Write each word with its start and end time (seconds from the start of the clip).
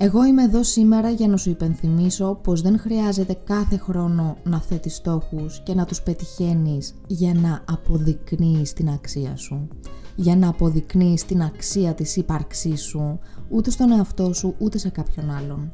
Εγώ 0.00 0.24
είμαι 0.24 0.42
εδώ 0.42 0.62
σήμερα 0.62 1.10
για 1.10 1.28
να 1.28 1.36
σου 1.36 1.50
υπενθυμίσω 1.50 2.40
πως 2.42 2.60
δεν 2.60 2.78
χρειάζεται 2.78 3.38
κάθε 3.44 3.76
χρόνο 3.76 4.36
να 4.44 4.60
θέτεις 4.60 4.94
στόχους 4.94 5.60
και 5.62 5.74
να 5.74 5.84
τους 5.84 6.02
πετυχαίνεις 6.02 6.94
για 7.06 7.34
να 7.34 7.64
αποδεικνύεις 7.68 8.72
την 8.72 8.88
αξία 8.88 9.36
σου. 9.36 9.68
Για 10.16 10.36
να 10.36 10.48
αποδεικνύεις 10.48 11.24
την 11.24 11.42
αξία 11.42 11.94
της 11.94 12.16
ύπαρξής 12.16 12.82
σου, 12.82 13.18
ούτε 13.48 13.70
στον 13.70 13.92
εαυτό 13.92 14.32
σου 14.32 14.54
ούτε 14.58 14.78
σε 14.78 14.88
κάποιον 14.88 15.30
άλλον. 15.30 15.72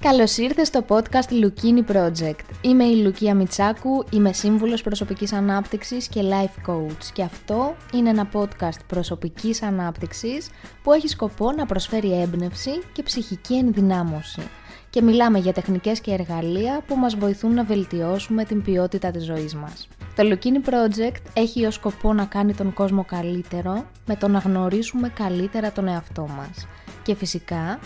Καλώς 0.00 0.36
ήρθες 0.36 0.66
στο 0.68 0.84
podcast 0.88 1.30
Lukini 1.30 1.92
Project. 1.92 2.44
Είμαι 2.60 2.84
η 2.84 2.96
Λουκία 2.96 3.34
Μιτσάκου, 3.34 4.04
είμαι 4.10 4.32
σύμβουλος 4.32 4.82
προσωπικής 4.82 5.32
ανάπτυξης 5.32 6.08
και 6.08 6.20
life 6.22 6.70
coach 6.70 7.04
και 7.12 7.22
αυτό 7.22 7.76
είναι 7.94 8.08
ένα 8.08 8.28
podcast 8.32 8.78
προσωπικής 8.86 9.62
ανάπτυξης 9.62 10.48
που 10.82 10.92
έχει 10.92 11.08
σκοπό 11.08 11.52
να 11.52 11.66
προσφέρει 11.66 12.20
έμπνευση 12.20 12.70
και 12.92 13.02
ψυχική 13.02 13.54
ενδυνάμωση 13.54 14.42
και 14.90 15.02
μιλάμε 15.02 15.38
για 15.38 15.52
τεχνικές 15.52 16.00
και 16.00 16.12
εργαλεία 16.12 16.82
που 16.86 16.96
μας 16.96 17.14
βοηθούν 17.14 17.54
να 17.54 17.64
βελτιώσουμε 17.64 18.44
την 18.44 18.62
ποιότητα 18.62 19.10
της 19.10 19.24
ζωής 19.24 19.54
μας. 19.54 19.88
Το 20.16 20.22
Lukini 20.22 20.68
Project 20.68 21.22
έχει 21.32 21.66
ως 21.66 21.74
σκοπό 21.74 22.12
να 22.12 22.24
κάνει 22.24 22.54
τον 22.54 22.72
κόσμο 22.72 23.04
καλύτερο 23.04 23.86
με 24.06 24.16
το 24.16 24.28
να 24.28 24.38
γνωρίσουμε 24.38 25.08
καλύτερα 25.08 25.72
τον 25.72 25.88
εαυτό 25.88 26.28
μας 26.36 26.66
και 27.02 27.14
φυσικά 27.14 27.78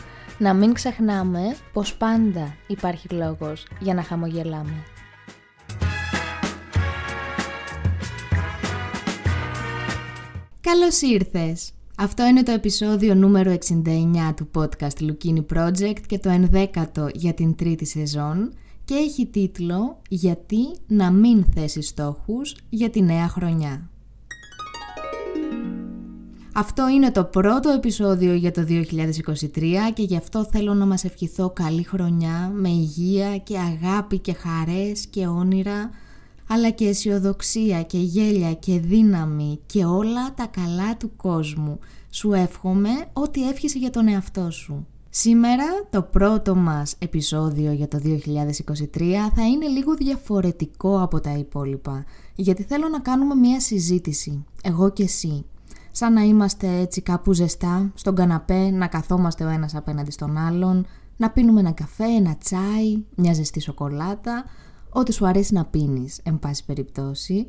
να 0.42 0.54
μην 0.54 0.72
ξεχνάμε 0.72 1.56
πως 1.72 1.94
πάντα 1.94 2.54
υπάρχει 2.66 3.08
λόγος 3.08 3.66
για 3.80 3.94
να 3.94 4.02
χαμογελάμε. 4.02 4.84
Καλώς 10.60 11.00
ήρθες! 11.00 11.72
Αυτό 11.96 12.26
είναι 12.26 12.42
το 12.42 12.52
επεισόδιο 12.52 13.14
νούμερο 13.14 13.56
69 13.84 14.34
του 14.36 14.50
podcast 14.54 15.00
Lukini 15.00 15.44
Project 15.54 16.00
και 16.06 16.18
το 16.18 16.28
ενδέκατο 16.28 17.08
για 17.14 17.34
την 17.34 17.56
τρίτη 17.56 17.86
σεζόν 17.86 18.52
και 18.84 18.94
έχει 18.94 19.26
τίτλο 19.26 20.00
«Γιατί 20.08 20.76
να 20.86 21.10
μην 21.10 21.44
θέσεις 21.54 21.88
στόχους 21.88 22.56
για 22.68 22.90
τη 22.90 23.02
νέα 23.02 23.28
χρονιά». 23.28 23.91
Αυτό 26.54 26.88
είναι 26.88 27.10
το 27.10 27.24
πρώτο 27.24 27.70
επεισόδιο 27.70 28.34
για 28.34 28.50
το 28.50 28.64
2023 28.68 28.82
και 29.94 30.02
γι' 30.02 30.16
αυτό 30.16 30.44
θέλω 30.44 30.74
να 30.74 30.86
μας 30.86 31.04
ευχηθώ 31.04 31.50
καλή 31.50 31.82
χρονιά 31.82 32.50
με 32.54 32.68
υγεία 32.68 33.38
και 33.38 33.58
αγάπη 33.58 34.18
και 34.18 34.32
χαρές 34.32 35.06
και 35.06 35.26
όνειρα 35.26 35.90
αλλά 36.48 36.70
και 36.70 36.88
αισιοδοξία 36.88 37.82
και 37.82 37.98
γέλια 37.98 38.54
και 38.54 38.78
δύναμη 38.78 39.60
και 39.66 39.84
όλα 39.84 40.34
τα 40.34 40.46
καλά 40.46 40.96
του 40.96 41.16
κόσμου. 41.16 41.78
Σου 42.10 42.32
εύχομαι 42.32 42.90
ό,τι 43.12 43.48
εύχεσαι 43.48 43.78
για 43.78 43.90
τον 43.90 44.08
εαυτό 44.08 44.50
σου. 44.50 44.86
Σήμερα 45.10 45.64
το 45.90 46.02
πρώτο 46.02 46.54
μας 46.54 46.94
επεισόδιο 46.98 47.72
για 47.72 47.88
το 47.88 48.00
2023 48.04 48.10
θα 49.34 49.46
είναι 49.46 49.66
λίγο 49.66 49.94
διαφορετικό 49.94 51.02
από 51.02 51.20
τα 51.20 51.32
υπόλοιπα 51.32 52.04
γιατί 52.34 52.62
θέλω 52.62 52.88
να 52.88 53.00
κάνουμε 53.00 53.34
μια 53.34 53.60
συζήτηση, 53.60 54.44
εγώ 54.62 54.90
και 54.90 55.02
εσύ 55.02 55.44
σαν 55.92 56.12
να 56.12 56.22
είμαστε 56.22 56.78
έτσι 56.78 57.00
κάπου 57.02 57.32
ζεστά, 57.32 57.90
στον 57.94 58.14
καναπέ, 58.14 58.70
να 58.70 58.86
καθόμαστε 58.86 59.44
ο 59.44 59.48
ένας 59.48 59.74
απέναντι 59.74 60.10
στον 60.10 60.36
άλλον, 60.36 60.86
να 61.16 61.30
πίνουμε 61.30 61.60
ένα 61.60 61.72
καφέ, 61.72 62.04
ένα 62.04 62.36
τσάι, 62.36 63.02
μια 63.14 63.32
ζεστή 63.32 63.60
σοκολάτα, 63.60 64.44
ό,τι 64.90 65.12
σου 65.12 65.26
αρέσει 65.26 65.54
να 65.54 65.64
πίνεις, 65.64 66.20
εν 66.22 66.38
πάση 66.38 66.64
περιπτώσει. 66.64 67.46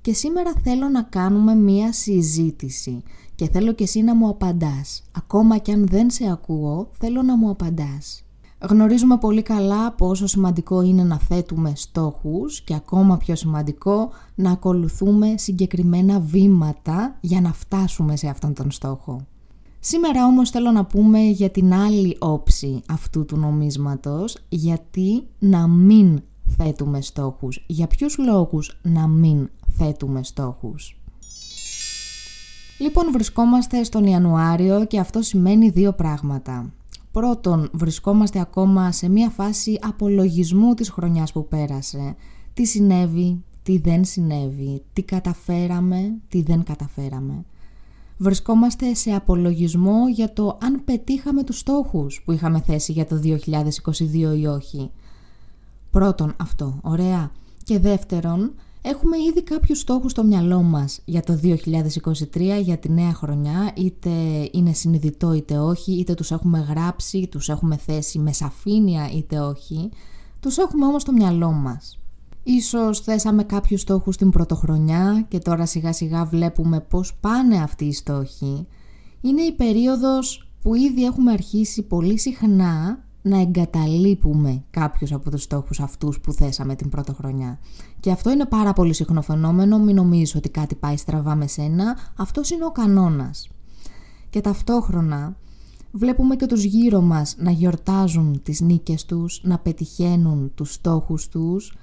Και 0.00 0.12
σήμερα 0.12 0.52
θέλω 0.62 0.88
να 0.88 1.02
κάνουμε 1.02 1.54
μία 1.54 1.92
συζήτηση 1.92 3.02
και 3.34 3.48
θέλω 3.48 3.72
και 3.72 3.84
εσύ 3.84 4.02
να 4.02 4.14
μου 4.14 4.28
απαντάς. 4.28 5.02
Ακόμα 5.16 5.58
και 5.58 5.72
αν 5.72 5.86
δεν 5.86 6.10
σε 6.10 6.30
ακούω, 6.30 6.90
θέλω 6.98 7.22
να 7.22 7.36
μου 7.36 7.50
απαντάς. 7.50 8.22
Γνωρίζουμε 8.60 9.18
πολύ 9.18 9.42
καλά 9.42 9.92
πόσο 9.92 10.26
σημαντικό 10.26 10.82
είναι 10.82 11.04
να 11.04 11.18
θέτουμε 11.18 11.72
στόχους 11.76 12.60
και 12.60 12.74
ακόμα 12.74 13.16
πιο 13.16 13.36
σημαντικό 13.36 14.10
να 14.34 14.50
ακολουθούμε 14.50 15.34
συγκεκριμένα 15.36 16.20
βήματα 16.20 17.16
για 17.20 17.40
να 17.40 17.52
φτάσουμε 17.52 18.16
σε 18.16 18.28
αυτόν 18.28 18.54
τον 18.54 18.70
στόχο. 18.70 19.26
Σήμερα 19.80 20.26
όμως 20.26 20.50
θέλω 20.50 20.70
να 20.70 20.84
πούμε 20.84 21.18
για 21.18 21.50
την 21.50 21.74
άλλη 21.74 22.16
όψη 22.18 22.82
αυτού 22.88 23.24
του 23.24 23.36
νομίσματος, 23.36 24.38
γιατί 24.48 25.26
να 25.38 25.66
μην 25.68 26.22
θέτουμε 26.56 27.00
στόχους. 27.00 27.64
Για 27.66 27.86
ποιους 27.86 28.18
λόγους 28.18 28.78
να 28.82 29.06
μην 29.06 29.48
θέτουμε 29.68 30.22
στόχους; 30.22 31.00
Λοιπόν 32.78 33.12
βρισκόμαστε 33.12 33.82
στον 33.84 34.04
Ιανουάριο 34.04 34.84
και 34.84 34.98
αυτό 34.98 35.22
σημαίνει 35.22 35.68
δύο 35.68 35.92
πράγματα. 35.92 36.72
Πρώτον, 37.18 37.70
βρισκόμαστε 37.72 38.40
ακόμα 38.40 38.92
σε 38.92 39.08
μια 39.08 39.30
φάση 39.30 39.78
απολογισμού 39.80 40.74
της 40.74 40.90
χρονιάς 40.90 41.32
που 41.32 41.48
πέρασε. 41.48 42.16
Τι 42.54 42.64
συνέβη, 42.64 43.44
τι 43.62 43.78
δεν 43.78 44.04
συνέβη, 44.04 44.82
τι 44.92 45.02
καταφέραμε, 45.02 46.14
τι 46.28 46.42
δεν 46.42 46.62
καταφέραμε. 46.62 47.44
Βρισκόμαστε 48.16 48.94
σε 48.94 49.10
απολογισμό 49.10 50.08
για 50.08 50.32
το 50.32 50.58
αν 50.62 50.84
πετύχαμε 50.84 51.42
τους 51.42 51.58
στόχους 51.58 52.22
που 52.24 52.32
είχαμε 52.32 52.60
θέσει 52.60 52.92
για 52.92 53.06
το 53.06 53.20
2022 53.22 54.38
ή 54.38 54.46
όχι. 54.46 54.90
Πρώτον 55.90 56.34
αυτό, 56.36 56.78
ωραία. 56.82 57.30
Και 57.64 57.78
δεύτερον, 57.78 58.54
Έχουμε 58.90 59.16
ήδη 59.28 59.42
κάποιους 59.42 59.78
στόχους 59.78 60.10
στο 60.10 60.24
μυαλό 60.24 60.62
μας 60.62 61.00
για 61.04 61.22
το 61.22 61.38
2023, 61.42 62.60
για 62.62 62.78
τη 62.78 62.90
νέα 62.92 63.12
χρονιά, 63.12 63.72
είτε 63.76 64.10
είναι 64.52 64.72
συνειδητό 64.72 65.32
είτε 65.32 65.58
όχι, 65.58 65.92
είτε 65.92 66.14
τους 66.14 66.30
έχουμε 66.30 66.58
γράψει, 66.58 67.28
τους 67.30 67.48
έχουμε 67.48 67.76
θέσει 67.76 68.18
με 68.18 68.32
σαφήνεια 68.32 69.10
είτε 69.10 69.40
όχι, 69.40 69.90
τους 70.40 70.58
έχουμε 70.58 70.86
όμως 70.86 71.02
στο 71.02 71.12
μυαλό 71.12 71.50
μας. 71.52 71.98
Ίσως 72.42 73.00
θέσαμε 73.00 73.42
κάποιους 73.42 73.80
στόχους 73.80 74.16
την 74.16 74.30
πρωτοχρονιά 74.30 75.26
και 75.28 75.38
τώρα 75.38 75.66
σιγά 75.66 75.92
σιγά 75.92 76.24
βλέπουμε 76.24 76.80
πώς 76.80 77.14
πάνε 77.20 77.56
αυτοί 77.56 77.84
οι 77.84 77.92
στόχοι. 77.92 78.66
Είναι 79.20 79.42
η 79.42 79.52
περίοδος 79.52 80.50
που 80.62 80.74
ήδη 80.74 81.04
έχουμε 81.04 81.32
αρχίσει 81.32 81.82
πολύ 81.82 82.18
συχνά 82.18 83.04
να 83.22 83.40
εγκαταλείπουμε 83.40 84.64
κάποιους 84.70 85.12
από 85.12 85.30
τους 85.30 85.42
στόχους 85.42 85.80
αυτούς 85.80 86.20
που 86.20 86.32
θέσαμε 86.32 86.74
την 86.74 86.88
πρώτη 86.88 87.12
χρονιά. 87.14 87.58
Και 88.00 88.10
αυτό 88.10 88.30
είναι 88.30 88.46
πάρα 88.46 88.72
πολύ 88.72 88.94
συχνό 88.94 89.22
φαινόμενο, 89.22 89.78
μην 89.78 89.94
νομίζεις 89.94 90.34
ότι 90.34 90.48
κάτι 90.48 90.74
πάει 90.74 90.96
στραβά 90.96 91.34
με 91.34 91.46
σένα, 91.46 91.96
αυτός 92.16 92.50
είναι 92.50 92.64
ο 92.64 92.70
κανόνας. 92.70 93.48
Και 94.30 94.40
ταυτόχρονα 94.40 95.36
βλέπουμε 95.92 96.36
και 96.36 96.46
τους 96.46 96.64
γύρω 96.64 97.00
μας 97.00 97.36
να 97.38 97.50
γιορτάζουν 97.50 98.40
τις 98.42 98.60
νίκες 98.60 99.04
τους, 99.04 99.40
να 99.42 99.58
πετυχαίνουν 99.58 100.52
τους 100.54 100.72
στόχους 100.72 101.28
τους 101.28 101.76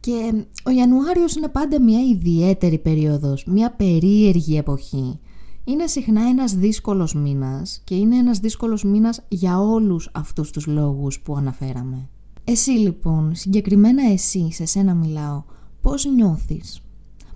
και 0.00 0.44
ο 0.64 0.70
Ιανουάριος 0.70 1.34
είναι 1.34 1.48
πάντα 1.48 1.80
μια 1.80 2.00
ιδιαίτερη 2.00 2.78
περίοδος, 2.78 3.44
μια 3.44 3.70
περίεργη 3.70 4.56
εποχή 4.56 5.18
είναι 5.64 5.86
συχνά 5.86 6.22
ένας 6.22 6.54
δύσκολος 6.54 7.14
μήνας 7.14 7.80
και 7.84 7.94
είναι 7.94 8.16
ένας 8.16 8.38
δύσκολος 8.38 8.84
μήνας 8.84 9.24
για 9.28 9.60
όλους 9.60 10.10
αυτούς 10.12 10.50
τους 10.50 10.66
λόγους 10.66 11.20
που 11.20 11.36
αναφέραμε. 11.36 12.08
Εσύ 12.44 12.70
λοιπόν, 12.70 13.34
συγκεκριμένα 13.34 14.10
εσύ, 14.10 14.52
σε 14.52 14.64
σένα 14.64 14.94
μιλάω, 14.94 15.42
πώς 15.80 16.04
νιώθεις, 16.04 16.80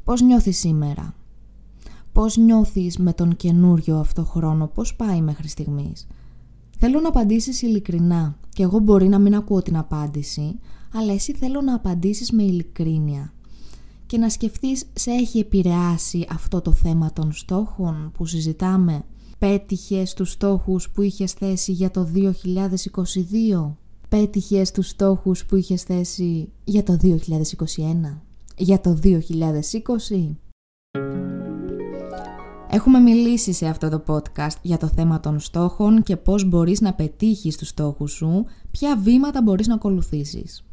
πώς 0.05 0.21
νιώθεις 0.21 0.59
σήμερα, 0.59 1.15
πώς 2.13 2.37
νιώθεις 2.37 2.99
με 2.99 3.13
τον 3.13 3.37
καινούριο 3.37 3.99
αυτό 3.99 4.25
χρόνο, 4.25 4.67
πώς 4.67 4.97
πάει 4.97 5.21
μέχρι 5.21 5.49
στιγμής; 5.49 6.07
Θέλω 6.79 7.01
να 7.01 7.09
απαντήσεις 7.09 7.63
ειλικρινά 7.63 8.37
και 8.49 8.63
εγώ 8.63 8.79
μπορεί 8.79 9.09
να 9.09 9.19
μην 9.19 9.35
ακούω 9.35 9.63
την 9.63 9.77
απάντηση, 9.77 10.59
αλλά 10.93 11.13
εσύ 11.13 11.33
θέλω 11.33 11.61
να 11.61 11.75
απαντήσεις 11.75 12.33
με 12.33 12.43
ειλικρίνεια 12.43 13.33
και 14.15 14.21
να 14.21 14.29
σκεφτείς 14.29 14.85
σε 14.93 15.11
έχει 15.11 15.39
επηρεάσει 15.39 16.27
αυτό 16.31 16.61
το 16.61 16.73
θέμα 16.73 17.13
των 17.13 17.33
στόχων 17.33 18.11
που 18.15 18.27
συζητάμε; 18.27 19.05
Πέτυχες 19.39 20.15
τους 20.15 20.31
στόχους 20.31 20.91
που 20.91 21.03
είχες 21.03 21.33
θέσει 21.33 21.73
για 21.73 21.91
το 21.91 22.05
2022. 22.05 23.77
Πέτυχες 24.09 24.71
τους 24.71 24.89
στόχους 24.89 25.45
που 25.45 25.57
είχες 25.57 25.83
θέσει 25.83 26.53
για 26.65 26.83
το 26.83 26.97
2021. 26.97 28.23
Για 28.57 28.81
το 28.81 28.95
2020. 28.95 30.37
Έχουμε 32.71 32.99
μιλήσει 32.99 33.53
σε 33.53 33.67
αυτό 33.67 33.89
το 33.89 34.03
podcast 34.07 34.57
για 34.63 34.77
το 34.77 34.87
θέμα 34.87 35.21
των 35.21 35.41
στόχων 35.41 36.03
και 36.03 36.17
πώς 36.17 36.45
μπορείς 36.45 36.81
να 36.81 36.95
πετύχεις 36.95 37.57
τους 37.57 37.69
στόχους 37.69 38.13
σου, 38.13 38.45
ποια 38.71 38.97
βήματα 38.97 39.43
μπορείς 39.43 39.67
να 39.67 39.75
ακολουθήσεις; 39.75 40.65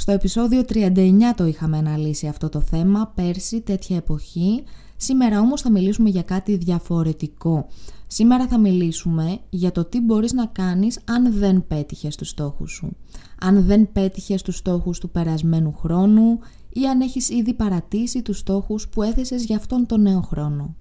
Στο 0.00 0.12
επεισόδιο 0.12 0.64
39 0.68 0.94
το 1.36 1.46
είχαμε 1.46 1.78
αναλύσει 1.78 2.26
αυτό 2.26 2.48
το 2.48 2.60
θέμα, 2.60 3.12
πέρσι 3.14 3.60
τέτοια 3.60 3.96
εποχή. 3.96 4.62
Σήμερα 4.96 5.40
όμως 5.40 5.60
θα 5.60 5.70
μιλήσουμε 5.70 6.08
για 6.08 6.22
κάτι 6.22 6.56
διαφορετικό. 6.56 7.66
Σήμερα 8.06 8.46
θα 8.46 8.58
μιλήσουμε 8.58 9.38
για 9.50 9.72
το 9.72 9.84
τι 9.84 10.00
μπορείς 10.00 10.32
να 10.32 10.46
κάνεις 10.46 11.00
αν 11.04 11.32
δεν 11.38 11.66
πέτυχες 11.66 12.16
τους 12.16 12.28
στόχους 12.28 12.72
σου. 12.72 12.96
Αν 13.40 13.64
δεν 13.64 13.92
πέτυχες 13.92 14.42
τους 14.42 14.56
στόχους 14.56 14.98
του 14.98 15.10
περασμένου 15.10 15.72
χρόνου 15.72 16.38
ή 16.68 16.86
αν 16.88 17.00
έχεις 17.00 17.28
ήδη 17.28 17.54
παρατήσει 17.54 18.22
τους 18.22 18.38
στόχους 18.38 18.88
που 18.88 19.02
έθεσες 19.02 19.44
για 19.44 19.56
αυτόν 19.56 19.86
τον 19.86 20.00
νέο 20.00 20.20
χρόνο. 20.20 20.74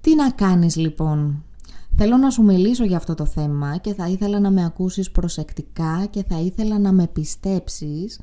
Τι 0.00 0.14
να 0.14 0.30
κάνεις 0.30 0.76
λοιπόν; 0.76 1.44
Θέλω 1.96 2.16
να 2.16 2.30
σου 2.30 2.42
μιλήσω 2.42 2.84
για 2.84 2.96
αυτό 2.96 3.14
το 3.14 3.24
θέμα 3.24 3.76
και 3.76 3.94
θα 3.94 4.08
ήθελα 4.08 4.40
να 4.40 4.50
με 4.50 4.64
ακούσεις 4.64 5.10
προσεκτικά 5.10 6.06
και 6.10 6.24
θα 6.28 6.40
ήθελα 6.40 6.78
να 6.78 6.92
με 6.92 7.06
πιστέψεις 7.06 8.18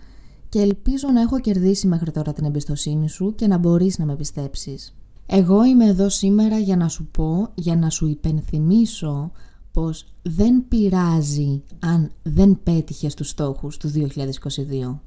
και 0.49 0.61
ελπίζω 0.61 1.07
να 1.13 1.21
έχω 1.21 1.39
κερδίσει 1.39 1.87
μέχρι 1.87 2.11
τώρα 2.11 2.33
την 2.33 2.45
εμπιστοσύνη 2.45 3.09
σου 3.09 3.35
και 3.35 3.47
να 3.47 3.57
μπορείς 3.57 3.97
να 3.97 4.05
με 4.05 4.15
πιστέψεις. 4.15 4.95
Εγώ 5.25 5.65
είμαι 5.65 5.85
εδώ 5.85 6.09
σήμερα 6.09 6.57
για 6.57 6.75
να 6.77 6.87
σου 6.87 7.07
πω, 7.11 7.49
για 7.55 7.75
να 7.75 7.89
σου 7.89 8.07
υπενθυμίσω 8.07 9.31
πως 9.71 10.05
δεν 10.21 10.67
πειράζει 10.67 11.63
αν 11.79 12.11
δεν 12.23 12.59
πέτυχες 12.63 13.13
τους 13.13 13.29
στόχους 13.29 13.77
του 13.77 13.91
2022 13.91 14.99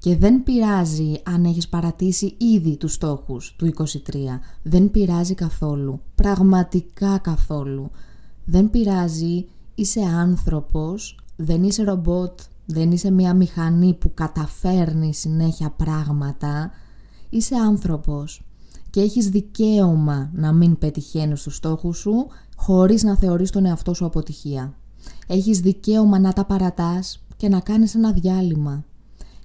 και 0.00 0.16
δεν 0.16 0.42
πειράζει 0.42 1.12
αν 1.22 1.44
έχεις 1.44 1.68
παρατήσει 1.68 2.34
ήδη 2.38 2.76
τους 2.76 2.92
στόχους 2.92 3.54
του 3.56 3.66
2023. 3.66 4.40
Δεν 4.62 4.90
πειράζει 4.90 5.34
καθόλου, 5.34 6.00
πραγματικά 6.14 7.18
καθόλου. 7.18 7.90
Δεν 8.44 8.70
πειράζει, 8.70 9.46
είσαι 9.74 10.00
άνθρωπος, 10.00 11.18
δεν 11.36 11.62
είσαι 11.62 11.82
ρομπότ, 11.82 12.40
δεν 12.70 12.90
είσαι 12.90 13.10
μια 13.10 13.34
μηχανή 13.34 13.94
που 13.94 14.14
καταφέρνει 14.14 15.14
συνέχεια 15.14 15.70
πράγματα. 15.70 16.70
Είσαι 17.28 17.54
άνθρωπος 17.54 18.42
και 18.90 19.00
έχεις 19.00 19.28
δικαίωμα 19.28 20.30
να 20.34 20.52
μην 20.52 20.78
πετυχαίνεις 20.78 21.42
τους 21.42 21.56
στόχους 21.56 21.98
σου 21.98 22.26
χωρίς 22.56 23.02
να 23.02 23.16
θεωρείς 23.16 23.50
τον 23.50 23.64
εαυτό 23.64 23.94
σου 23.94 24.04
αποτυχία. 24.04 24.74
Έχεις 25.26 25.60
δικαίωμα 25.60 26.18
να 26.18 26.32
τα 26.32 26.44
παρατάς 26.44 27.24
και 27.36 27.48
να 27.48 27.60
κάνεις 27.60 27.94
ένα 27.94 28.12
διάλειμμα. 28.12 28.84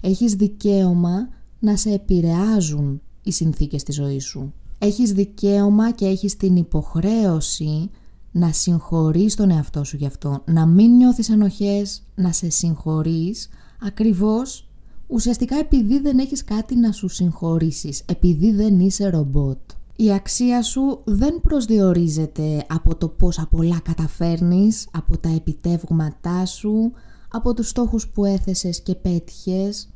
Έχεις 0.02 0.34
δικαίωμα 0.34 1.30
να 1.60 1.76
σε 1.76 1.92
επηρεάζουν 1.92 3.02
οι 3.24 3.32
συνθήκες 3.32 3.84
της 3.84 3.96
ζωής 3.96 4.26
σου. 4.26 4.54
Έχεις 4.78 5.12
δικαίωμα 5.12 5.92
και 5.92 6.06
έχεις 6.06 6.38
την 6.38 6.56
υποχρέωση 6.56 7.90
να 8.38 8.52
συγχωρείς 8.52 9.36
τον 9.36 9.50
εαυτό 9.50 9.84
σου 9.84 9.98
γι' 9.98 10.06
αυτό, 10.06 10.44
να 10.46 10.66
μην 10.66 10.96
νιώθεις 10.96 11.30
ενοχές, 11.30 12.04
να 12.16 12.32
σε 12.32 12.50
συγχωρείς 12.50 13.50
ακριβώς 13.82 14.70
ουσιαστικά 15.08 15.58
επειδή 15.58 16.00
δεν 16.00 16.18
έχεις 16.18 16.44
κάτι 16.44 16.76
να 16.76 16.92
σου 16.92 17.08
συγχωρήσεις, 17.08 18.04
επειδή 18.06 18.52
δεν 18.52 18.80
είσαι 18.80 19.10
ρομπότ. 19.10 19.58
Η 19.96 20.14
αξία 20.14 20.62
σου 20.62 21.02
δεν 21.04 21.42
προσδιορίζεται 21.42 22.66
από 22.70 22.96
το 22.96 23.08
πόσα 23.08 23.48
πολλά 23.52 23.80
καταφέρνεις, 23.84 24.88
από 24.92 25.18
τα 25.18 25.30
επιτεύγματά 25.30 26.46
σου, 26.46 26.92
από 27.32 27.54
τους 27.54 27.70
στόχους 27.70 28.08
που 28.08 28.26
έθεσες 28.26 28.82
και 28.82 28.96
πέτυχες. 28.96 29.90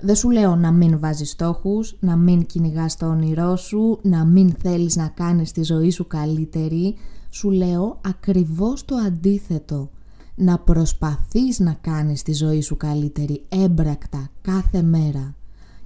Δεν 0.00 0.14
σου 0.14 0.30
λέω 0.30 0.56
να 0.56 0.72
μην 0.72 0.98
βάζεις 0.98 1.30
στόχους, 1.30 1.96
να 2.00 2.16
μην 2.16 2.46
κυνηγάς 2.46 2.96
το 2.96 3.06
όνειρό 3.06 3.56
σου, 3.56 3.98
να 4.02 4.24
μην 4.24 4.54
θέλεις 4.62 4.96
να 4.96 5.08
κάνεις 5.08 5.52
τη 5.52 5.62
ζωή 5.62 5.90
σου 5.90 6.06
καλύτερη. 6.06 6.96
Σου 7.36 7.50
λέω 7.50 8.00
ακριβώς 8.04 8.84
το 8.84 8.94
αντίθετο 8.94 9.90
να 10.34 10.58
προσπαθείς 10.58 11.58
να 11.58 11.72
κάνεις 11.72 12.22
τη 12.22 12.32
ζωή 12.32 12.60
σου 12.60 12.76
καλύτερη 12.76 13.44
έμπρακτα 13.48 14.30
κάθε 14.42 14.82
μέρα 14.82 15.34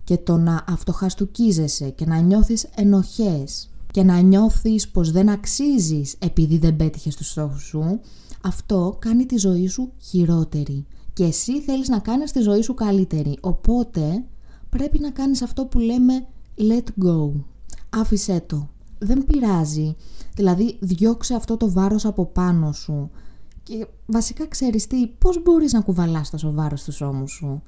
και 0.05 0.17
το 0.17 0.37
να 0.37 0.65
αυτοχαστουκίζεσαι 0.69 1.91
και 1.91 2.07
να 2.07 2.19
νιώθεις 2.19 2.69
ενοχές 2.75 3.71
και 3.91 4.03
να 4.03 4.19
νιώθεις 4.21 4.89
πως 4.89 5.11
δεν 5.11 5.29
αξίζεις 5.29 6.17
επειδή 6.19 6.59
δεν 6.59 6.77
πέτυχες 6.77 7.17
τους 7.17 7.31
στόχους 7.31 7.63
σου, 7.63 8.01
αυτό 8.43 8.97
κάνει 8.99 9.27
τη 9.27 9.37
ζωή 9.37 9.69
σου 9.69 9.93
χειρότερη 9.99 10.87
και 11.13 11.25
εσύ 11.25 11.61
θέλεις 11.61 11.89
να 11.89 11.99
κάνεις 11.99 12.33
τη 12.33 12.41
ζωή 12.41 12.63
σου 12.63 12.75
καλύτερη. 12.75 13.39
Οπότε 13.41 14.25
πρέπει 14.69 14.99
να 14.99 15.11
κάνεις 15.11 15.43
αυτό 15.43 15.67
που 15.67 15.79
λέμε 15.79 16.27
let 16.57 17.05
go. 17.05 17.31
Άφησέ 17.91 18.43
το. 18.47 18.69
Δεν 19.01 19.25
πειράζει. 19.25 19.97
Δηλαδή 20.35 20.79
διώξε 20.81 21.35
αυτό 21.35 21.57
το 21.57 21.73
βάρος 21.73 22.05
από 22.05 22.27
πάνω 22.27 22.73
σου. 22.73 23.11
Και 23.63 23.87
βασικά 24.07 24.47
ξέρεις 24.47 24.87
τι, 24.87 25.07
πώς 25.07 25.43
μπορείς 25.43 25.73
να 25.73 25.81
κουβαλάς 25.81 26.31
τόσο 26.31 26.53
βάρος 26.53 26.81
στους 26.81 27.01
ώμους 27.01 27.33
σου; 27.33 27.63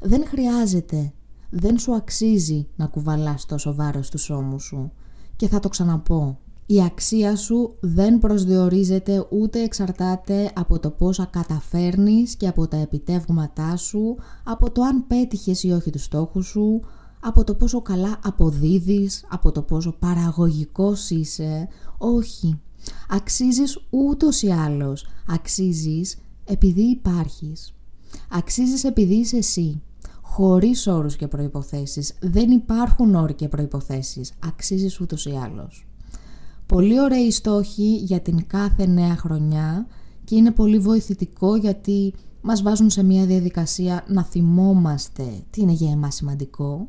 Δεν 0.00 0.24
χρειάζεται, 0.26 1.12
δεν 1.50 1.78
σου 1.78 1.94
αξίζει 1.94 2.68
να 2.76 2.86
κουβαλάς 2.86 3.46
τόσο 3.46 3.74
βάρος 3.74 4.06
στους 4.06 4.30
ώμους 4.30 4.64
σου. 4.64 4.92
Και 5.36 5.48
θα 5.48 5.60
το 5.60 5.68
ξαναπώ, 5.68 6.38
η 6.66 6.82
αξία 6.82 7.36
σου 7.36 7.76
δεν 7.80 8.18
προσδιορίζεται 8.18 9.26
ούτε 9.30 9.62
εξαρτάται 9.62 10.52
από 10.54 10.78
το 10.78 10.90
πόσα 10.90 11.24
καταφέρνεις 11.24 12.36
και 12.36 12.48
από 12.48 12.68
τα 12.68 12.76
επιτεύγματά 12.76 13.76
σου, 13.76 14.16
από 14.44 14.70
το 14.70 14.82
αν 14.82 15.06
πέτυχες 15.06 15.62
ή 15.62 15.70
όχι 15.70 15.90
τους 15.90 16.04
στόχους 16.04 16.46
σου, 16.46 16.80
από 17.26 17.44
το 17.44 17.54
πόσο 17.54 17.82
καλά 17.82 18.18
αποδίδεις, 18.22 19.24
από 19.28 19.52
το 19.52 19.62
πόσο 19.62 19.92
παραγωγικός 19.98 21.10
είσαι. 21.10 21.68
Όχι, 21.98 22.60
Αξίζεις 23.08 23.78
ούτως 23.90 24.42
ή 24.42 24.50
άλλως. 24.50 25.06
Αξίζεις 25.26 26.16
επειδή 26.44 26.82
υπάρχεις. 26.82 27.74
Αξίζεις 28.30 28.84
επειδή 28.84 29.14
είσαι 29.14 29.36
εσύ. 29.36 29.82
Χωρίς 30.22 30.86
όρους 30.86 31.16
και 31.16 31.28
προϋποθέσεις. 31.28 32.14
Δεν 32.20 32.50
υπάρχουν 32.50 33.14
όροι 33.14 33.34
και 33.34 33.48
προϋποθέσεις. 33.48 34.32
Αξίζεις 34.46 35.00
ούτως 35.00 35.26
ή 35.26 35.38
άλλως. 35.44 35.86
Πολύ 36.66 37.00
ωραίοι 37.00 37.30
στόχοι 37.30 37.96
για 37.96 38.20
την 38.20 38.46
κάθε 38.46 38.86
νέα 38.86 39.16
χρονιά 39.16 39.86
και 40.24 40.36
είναι 40.36 40.50
πολύ 40.50 40.78
βοηθητικό 40.78 41.56
γιατί 41.56 42.14
μας 42.40 42.62
βάζουν 42.62 42.90
σε 42.90 43.02
μια 43.02 43.26
διαδικασία 43.26 44.04
να 44.08 44.24
θυμόμαστε 44.24 45.44
τι 45.50 45.60
είναι 45.60 45.72
για 45.72 45.90
εμάς 45.90 46.14
σημαντικό. 46.14 46.88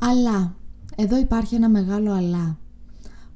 Αλλά, 0.00 0.56
εδώ 0.96 1.18
υπάρχει 1.18 1.54
ένα 1.54 1.68
μεγάλο 1.68 2.12
αλλά 2.12 2.58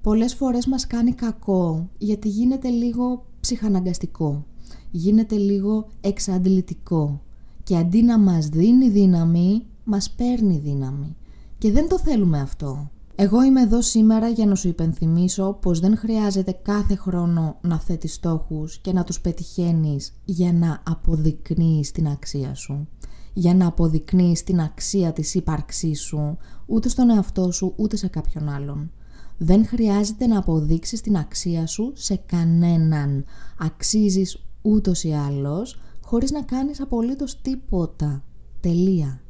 πολλές 0.03 0.35
φορές 0.35 0.67
μας 0.67 0.87
κάνει 0.87 1.13
κακό 1.13 1.89
γιατί 1.99 2.29
γίνεται 2.29 2.69
λίγο 2.69 3.27
ψυχαναγκαστικό, 3.41 4.45
γίνεται 4.91 5.37
λίγο 5.37 5.87
εξαντλητικό 6.01 7.21
και 7.63 7.77
αντί 7.77 8.03
να 8.03 8.19
μας 8.19 8.49
δίνει 8.49 8.89
δύναμη, 8.89 9.67
μας 9.85 10.11
παίρνει 10.11 10.59
δύναμη 10.59 11.17
και 11.59 11.73
δεν 11.73 11.89
το 11.89 11.99
θέλουμε 11.99 12.41
αυτό. 12.41 12.91
Εγώ 13.17 13.43
είμαι 13.43 13.61
εδώ 13.61 13.83
σήμερα 13.83 14.29
για 14.29 14.47
να 14.47 14.55
σου 14.55 14.69
υπενθυμίσω 14.69 15.59
πως 15.61 15.81
δεν 15.81 15.97
χρειάζεται 15.97 16.53
κάθε 16.63 16.95
χρόνο 16.97 17.57
να 17.61 17.81
θέτεις 17.81 18.15
στόχους 18.15 18.79
και 18.79 18.93
να 18.93 19.05
τους 19.05 19.21
πετυχαίνεις 19.21 20.13
για 20.25 20.53
να 20.53 20.83
αποδεικνύεις 20.87 21.91
την 21.91 22.09
αξία 22.09 22.55
σου. 22.55 22.89
Για 23.37 23.55
να 23.55 23.67
αποδεικνύεις 23.67 24.45
την 24.45 24.61
αξία 24.61 25.13
της 25.13 25.35
ύπαρξής 25.35 26.01
σου 26.01 26.37
ούτε 26.67 26.89
στον 26.89 27.11
εαυτό 27.11 27.51
σου 27.53 27.73
ούτε 27.77 27.97
σε 27.97 28.07
κάποιον 28.07 28.49
άλλον. 28.49 28.91
Δεν 29.39 29.67
χρειάζεται 29.67 30.27
να 30.27 30.39
αποδείξεις 30.39 31.01
την 31.01 31.17
αξία 31.17 31.67
σου 31.67 31.93
σε 31.95 32.17
κανέναν. 32.27 33.25
Αξίζεις 33.59 34.45
ούτως 34.63 35.05
ή 35.05 35.13
άλλως, 35.13 35.81
χωρίς 36.03 36.31
να 36.31 36.43
κάνεις 36.43 36.81
απολύτως 36.81 37.41
τίποτα. 37.41 38.25
Τελεία. 38.61 39.21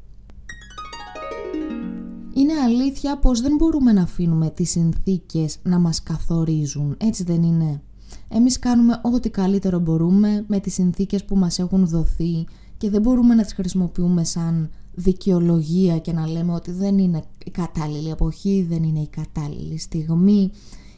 Είναι 2.35 2.53
αλήθεια 2.65 3.19
πως 3.19 3.41
δεν 3.41 3.57
μπορούμε 3.57 3.93
να 3.93 4.03
αφήνουμε 4.03 4.51
τις 4.51 4.71
συνθήκες 4.71 5.59
να 5.63 5.79
μας 5.79 6.03
καθορίζουν, 6.03 6.97
έτσι 6.99 7.25
δεν 7.25 7.43
είναι; 7.43 7.83
Εμείς 8.29 8.59
κάνουμε 8.59 9.01
ό,τι 9.03 9.31
καλύτερο 9.31 9.79
μπορούμε 9.79 10.45
με 10.47 10.61
τις 10.61 10.75
συνθήκες 10.75 11.25
που 11.25 11.37
μας 11.37 11.59
έχουν 11.59 11.87
δοθεί 11.87 12.47
και 12.85 12.91
δεν 12.91 13.01
μπορούμε 13.01 13.35
να 13.35 13.43
τις 13.43 13.55
χρησιμοποιούμε 13.55 14.25
σαν 14.25 14.71
δικαιολογία 14.95 15.99
και 15.99 16.13
να 16.13 16.29
λέμε 16.29 16.53
ότι 16.53 16.71
δεν 16.71 16.99
είναι 16.99 17.23
η 17.45 17.51
κατάλληλη 17.51 18.11
εποχή, 18.11 18.67
δεν 18.69 18.83
είναι 18.83 19.01
η 19.01 19.07
κατάλληλη 19.09 19.79
στιγμή, 19.79 20.51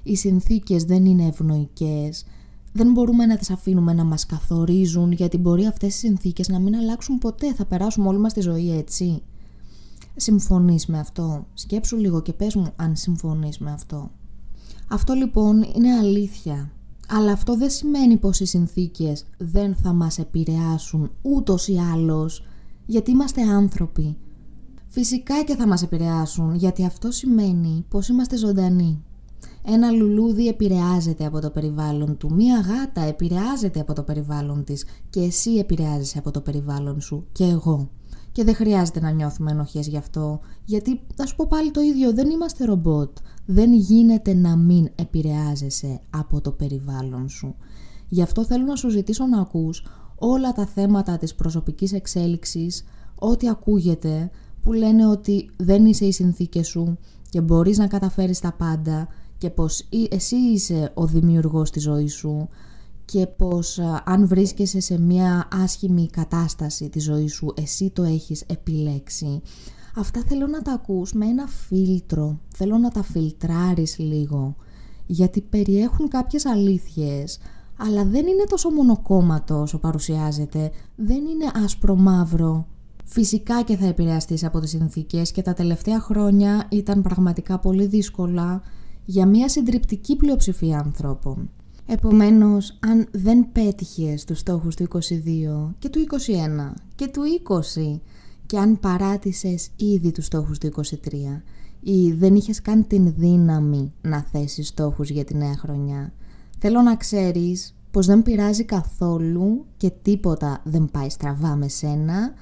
οι 0.02 0.16
συνθήκες 0.16 0.85
δεν 0.85 1.05
είναι 1.05 1.26
ευνοϊκές, 1.26 2.25
δεν 2.73 2.93
μπορούμε 2.93 3.26
να 3.26 3.37
τις 3.37 3.50
αφήνουμε 3.50 3.93
να 3.93 4.05
μας 4.05 4.26
καθορίζουν 4.26 5.12
γιατί 5.12 5.38
μπορεί 5.38 5.66
αυτές 5.66 5.95
οι 5.95 5.99
συνθήκες 5.99 6.49
να 6.49 6.59
μην 6.59 6.76
αλλάξουν 6.76 7.19
ποτέ, 7.19 7.55
θα 7.55 7.64
περάσουμε 7.64 8.09
όλη 8.09 8.19
μας 8.19 8.33
τη 8.33 8.40
ζωή 8.40 8.76
έτσι. 8.76 9.23
Συμφωνείς 10.16 10.87
με 10.87 10.99
αυτό, 10.99 11.47
σκέψου 11.55 11.97
λίγο 11.97 12.23
και 12.23 12.33
πες 12.33 12.55
μου 12.55 12.73
αν 12.76 12.97
συμφωνείς 12.97 13.59
με 13.59 13.71
αυτό. 13.73 14.11
Αυτό 14.88 15.12
λοιπόν 15.12 15.62
είναι 15.75 15.97
αλήθεια, 15.99 16.71
αλλά 17.09 17.33
αυτό 17.33 17.57
δεν 17.57 17.71
σημαίνει 17.71 18.17
πως 18.17 18.41
οι 18.41 18.45
συνθήκες 18.45 19.25
δεν 19.39 19.75
θα 19.75 19.93
μας 19.93 20.19
επηρεάσουν 20.19 21.11
ούτως 21.23 21.69
ή 21.69 21.77
άλλως 21.93 22.43
γιατί 22.87 23.11
είμαστε 23.11 23.43
άνθρωποι. 23.43 24.17
Φυσικά 24.87 25.45
και 25.45 25.55
θα 25.55 25.67
μας 25.67 25.83
επηρεάσουν, 25.83 26.55
γιατί 26.55 26.85
αυτό 26.85 27.11
σημαίνει 27.11 27.85
πως 27.89 28.09
είμαστε 28.09 28.37
ζωντανοί. 28.37 29.03
Ένα 29.65 29.91
λουλούδι 29.91 30.49
επηρεάζεται 30.49 31.27
από 31.27 31.41
το 31.41 31.51
περιβάλλον 31.51 32.17
του, 32.17 32.35
μία 32.35 32.61
γάτα 32.61 33.01
επηρεάζεται 33.01 33.81
από 33.81 33.93
το 33.93 34.03
περιβάλλον 34.03 34.65
της 34.65 34.85
και 35.11 35.21
εσύ 35.21 35.51
επηρεάζεσαι 35.51 36.19
από 36.19 36.31
το 36.31 36.41
περιβάλλον 36.41 37.01
σου 37.01 37.27
και 37.33 37.45
εγώ. 37.45 37.91
Και 38.37 38.45
δεν 38.45 38.55
χρειάζεται 38.55 39.00
να 39.00 39.11
νιώθουμε 39.11 39.50
ενοχές 39.50 39.87
γι' 39.87 39.97
αυτό, 39.97 40.40
γιατί 40.64 41.00
θα 41.14 41.26
σου 41.26 41.37
πω 41.37 41.47
πάλι 41.49 41.71
το 41.71 41.81
ίδιο, 41.81 42.12
δεν 42.12 42.31
είμαστε 42.31 42.64
ρομπότ. 42.64 43.16
Δεν 43.47 43.73
γίνεται 43.73 44.35
να 44.35 44.57
μην 44.57 44.88
επηρεάζεσαι 44.95 46.00
από 46.11 46.40
το 46.40 46.50
περιβάλλον 46.50 47.28
σου. 47.28 47.55
Γι' 48.09 48.23
αυτό 48.23 48.45
θέλω 48.45 48.64
να 48.64 48.76
σου 48.76 48.88
ζητήσω 48.88 49.26
να 49.26 49.40
ακούς 49.40 49.85
όλα 50.19 50.52
τα 50.52 50.66
θέματα 50.66 51.19
της 51.19 51.35
προσωπικής 51.35 51.93
εξέλιξης, 51.93 52.85
ό,τι 53.19 53.49
ακούγεται, 53.49 54.31
που 54.62 54.73
λένε 54.73 55.07
ότι 55.07 55.50
δεν 55.57 55.87
είσαι 55.87 56.05
οι 56.05 56.12
συνθήκες 56.12 56.66
σου 56.66 56.99
και 57.31 57.40
μπορείς 57.40 57.78
να 57.78 57.87
καταφέρεις 57.87 58.40
τα 58.40 58.52
πάντα 58.52 59.09
και 59.38 59.50
πως 59.50 59.88
εσύ 60.11 60.37
είσαι 60.37 60.90
ο 60.95 61.07
δημιουργός 61.07 61.71
της 61.71 61.83
ζωής 61.83 62.14
σου 62.14 62.49
και 63.07 63.27
πως 63.27 63.79
αν 64.05 64.27
βρίσκεσαι 64.27 64.81
σε 64.81 65.01
μια 65.01 65.49
άσχημη 65.53 66.07
κατάσταση 66.07 66.89
της 66.89 67.05
ζωής 67.05 67.35
σου 67.35 67.53
εσύ 67.57 67.91
το 67.91 68.03
έχεις 68.03 68.45
επιλέξει. 68.47 69.43
Αυτά 69.97 70.23
θέλω 70.27 70.47
να 70.47 70.63
τα 70.63 70.73
ακούς 70.73 71.13
με 71.13 71.27
ένα 71.27 71.47
φίλτρο, 71.47 72.41
θέλω 72.55 72.79
να 72.79 72.91
τα 72.91 73.03
φιλτράρεις 73.03 73.99
λίγο 73.99 74.57
γιατί 75.07 75.41
περιέχουν 75.41 76.09
κάποιες 76.09 76.47
αλήθειες 76.47 77.39
αλλά 77.77 78.05
δεν 78.05 78.27
είναι 78.27 78.45
τόσο 78.49 78.71
μονοκόμματο 78.71 79.61
όσο 79.61 79.79
παρουσιάζεται, 79.79 80.71
δεν 80.97 81.17
είναι 81.17 81.65
άσπρο-μαύρο. 81.65 82.67
Φυσικά 83.05 83.63
και 83.63 83.77
θα 83.77 83.87
επηρεαστείς 83.87 84.45
από 84.45 84.61
τις 84.61 84.71
συνθήκες 84.71 85.31
και 85.33 85.43
τα 85.43 85.53
τελευταία 85.53 86.01
χρόνια 86.01 86.67
ήταν 86.69 87.03
πραγματικά 87.03 87.59
πολύ 87.59 87.87
δύσκολα 87.87 88.63
για 89.05 89.27
μια 89.27 89.49
συντριπτική 89.49 90.17
πλειοψηφία 90.17 90.79
ανθρώπων. 90.79 91.51
Επομένως, 91.87 92.78
αν 92.81 93.09
δεν 93.12 93.52
πέτυχες 93.52 94.25
τους 94.25 94.38
στόχους 94.38 94.75
του 94.75 94.83
22 94.83 95.75
και 95.78 95.88
του 95.88 95.99
21 95.99 96.73
και 96.95 97.09
του 97.09 97.23
20 97.25 98.00
και 98.47 98.59
αν 98.59 98.81
παράτησες 98.81 99.71
ήδη 99.76 100.12
τους 100.12 100.25
στόχους 100.25 100.59
του 100.59 100.66
23 100.66 101.43
ή 101.81 102.12
δεν 102.12 102.35
είχες 102.35 102.62
καν 102.62 102.87
την 102.87 103.14
δύναμη 103.16 103.93
να 104.02 104.23
θέσεις 104.23 104.69
στόχους 104.69 105.11
για 105.11 105.25
τη 105.25 105.35
νέα 105.35 105.57
χρονιά, 105.57 106.12
θέλω 106.59 106.81
να 106.81 106.97
ξέρεις 106.97 107.75
πως 107.90 108.07
δεν 108.07 108.23
πειράζει 108.23 108.64
καθόλου 108.64 109.66
και 109.76 109.90
τίποτα 110.02 110.61
δεν 110.64 110.88
πάει 110.93 111.11
στραβά 111.11 111.57
με 111.57 111.69
σένα 111.69 112.33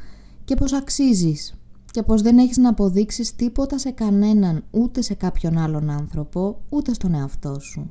και 0.45 0.55
πως 0.55 0.73
αξίζεις 0.73 1.55
και 1.91 2.03
πως 2.03 2.23
δεν 2.23 2.39
έχεις 2.39 2.57
να 2.57 2.69
αποδείξεις 2.69 3.37
τίποτα 3.37 3.79
σε 3.79 3.91
κανέναν 3.91 4.65
ούτε 4.71 5.03
σε 5.03 5.15
κάποιον 5.15 5.59
άλλον 5.59 5.91
άνθρωπο 5.91 6.61
ούτε 6.69 6.95
στον 6.95 7.15
εαυτό 7.15 7.61
σου. 7.61 7.91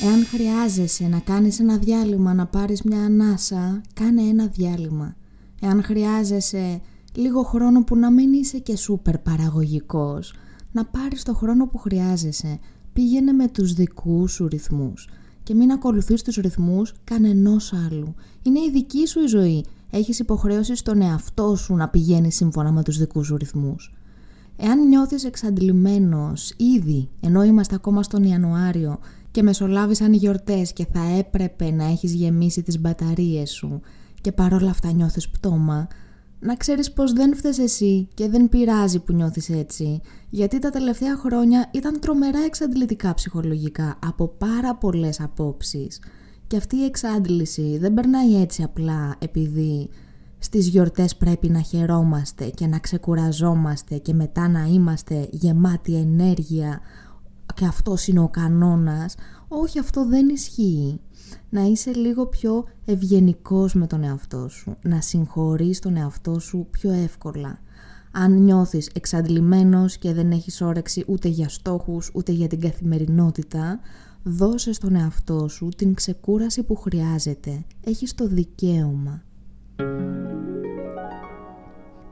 Εάν 0.00 0.24
χρειάζεσαι 0.26 1.08
να 1.08 1.18
κάνεις 1.18 1.60
ένα 1.60 1.76
διάλειμμα, 1.78 2.34
να 2.34 2.46
πάρεις 2.46 2.82
μια 2.82 3.04
ανάσα, 3.04 3.80
κάνε 3.94 4.22
ένα 4.22 4.46
διάλειμμα. 4.46 5.16
Εάν 5.60 5.82
χρειάζεσαι 5.82 6.80
λίγο 7.14 7.42
χρόνο 7.42 7.84
που 7.84 7.96
να 7.96 8.10
μην 8.10 8.32
είσαι 8.32 8.58
και 8.58 8.76
σούπερ 8.76 9.18
παραγωγικός, 9.18 10.34
να 10.72 10.84
πάρεις 10.84 11.22
το 11.22 11.34
χρόνο 11.34 11.66
που 11.66 11.78
χρειάζεσαι, 11.78 12.58
πήγαινε 12.92 13.32
με 13.32 13.48
τους 13.48 13.72
δικούς 13.72 14.32
σου 14.32 14.48
ρυθμούς 14.48 15.08
και 15.42 15.54
μην 15.54 15.70
ακολουθείς 15.70 16.22
τους 16.22 16.36
ρυθμούς 16.36 16.94
κανενός 17.04 17.72
άλλου. 17.72 18.14
Είναι 18.42 18.58
η 18.58 18.70
δική 18.72 19.06
σου 19.06 19.22
η 19.22 19.26
ζωή. 19.26 19.64
Έχεις 19.90 20.18
υποχρέωση 20.18 20.76
στον 20.76 21.00
εαυτό 21.00 21.56
σου 21.56 21.74
να 21.74 21.88
πηγαίνεις 21.88 22.36
σύμφωνα 22.36 22.72
με 22.72 22.82
τους 22.82 22.98
δικούς 22.98 23.26
σου 23.26 23.36
ρυθμούς. 23.36 23.94
Εάν 24.56 24.88
νιώθεις 24.88 25.24
εξαντλημένος 25.24 26.54
ήδη, 26.56 27.08
ενώ 27.20 27.42
είμαστε 27.42 27.74
ακόμα 27.74 28.02
στον 28.02 28.22
Ιανουάριο 28.22 28.98
και 29.32 29.42
μεσολάβησαν 29.42 30.12
οι 30.12 30.16
γιορτές 30.16 30.72
και 30.72 30.86
θα 30.92 31.16
έπρεπε 31.18 31.70
να 31.70 31.84
έχεις 31.84 32.12
γεμίσει 32.12 32.62
τις 32.62 32.80
μπαταρίες 32.80 33.50
σου. 33.50 33.80
Και 34.20 34.32
παρόλα 34.32 34.70
αυτά 34.70 34.92
νιώθεις 34.92 35.28
πτώμα, 35.28 35.86
να 36.40 36.56
ξέρεις 36.56 36.92
πως 36.92 37.12
δεν 37.12 37.36
φταίς 37.36 37.58
εσύ 37.58 38.08
και 38.14 38.28
δεν 38.28 38.48
πειράζει 38.48 38.98
που 38.98 39.12
νιώθεις 39.12 39.48
έτσι, 39.48 40.00
γιατί 40.30 40.58
τα 40.58 40.70
τελευταία 40.70 41.16
χρόνια 41.16 41.70
ήταν 41.72 42.00
τρομερά 42.00 42.38
εξαντλητικά 42.44 43.14
ψυχολογικά 43.14 43.98
από 44.06 44.28
πάρα 44.28 44.74
πολλές 44.74 45.20
απόψεις. 45.20 46.00
Και 46.46 46.56
αυτή 46.56 46.76
η 46.76 46.84
εξάντληση 46.84 47.78
δεν 47.78 47.94
περνάει 47.94 48.40
έτσι 48.40 48.62
απλά 48.62 49.14
επειδή 49.18 49.88
στις 50.38 50.68
γιορτές 50.68 51.16
πρέπει 51.16 51.48
να 51.48 51.60
χαιρόμαστε 51.60 52.44
και 52.44 52.66
να 52.66 52.78
ξεκουραζόμαστε 52.78 53.96
και 53.96 54.14
μετά 54.14 54.48
να 54.48 54.64
είμαστε 54.64 55.28
γεμάτοι 55.30 55.94
ενέργεια 55.94 56.80
και 57.54 57.64
αυτός 57.64 58.06
είναι 58.06 58.20
ο 58.20 58.28
κανόνας. 58.28 59.14
Όχι, 59.48 59.78
αυτό 59.78 60.06
δεν 60.06 60.28
ισχύει. 60.28 61.00
Να 61.50 61.62
είσαι 61.62 61.92
λίγο 61.92 62.26
πιο 62.26 62.64
ευγενικός 62.84 63.74
με 63.74 63.86
τον 63.86 64.02
εαυτό 64.02 64.48
σου. 64.48 64.76
Να 64.82 65.00
συγχωρείς 65.00 65.78
τον 65.78 65.96
εαυτό 65.96 66.38
σου 66.38 66.66
πιο 66.70 66.92
εύκολα. 66.92 67.60
Αν 68.12 68.42
νιώθεις 68.42 68.90
εξαντλημένος 68.94 69.96
και 69.96 70.12
δεν 70.12 70.30
έχεις 70.30 70.60
όρεξη 70.60 71.04
ούτε 71.06 71.28
για 71.28 71.48
στόχους 71.48 72.10
ούτε 72.14 72.32
για 72.32 72.48
την 72.48 72.60
καθημερινότητα, 72.60 73.80
δώσε 74.22 74.72
στον 74.72 74.94
εαυτό 74.94 75.48
σου 75.48 75.68
την 75.76 75.94
ξεκούραση 75.94 76.62
που 76.62 76.76
χρειάζεται. 76.76 77.64
Έχεις 77.84 78.14
το 78.14 78.26
δικαίωμα. 78.26 79.22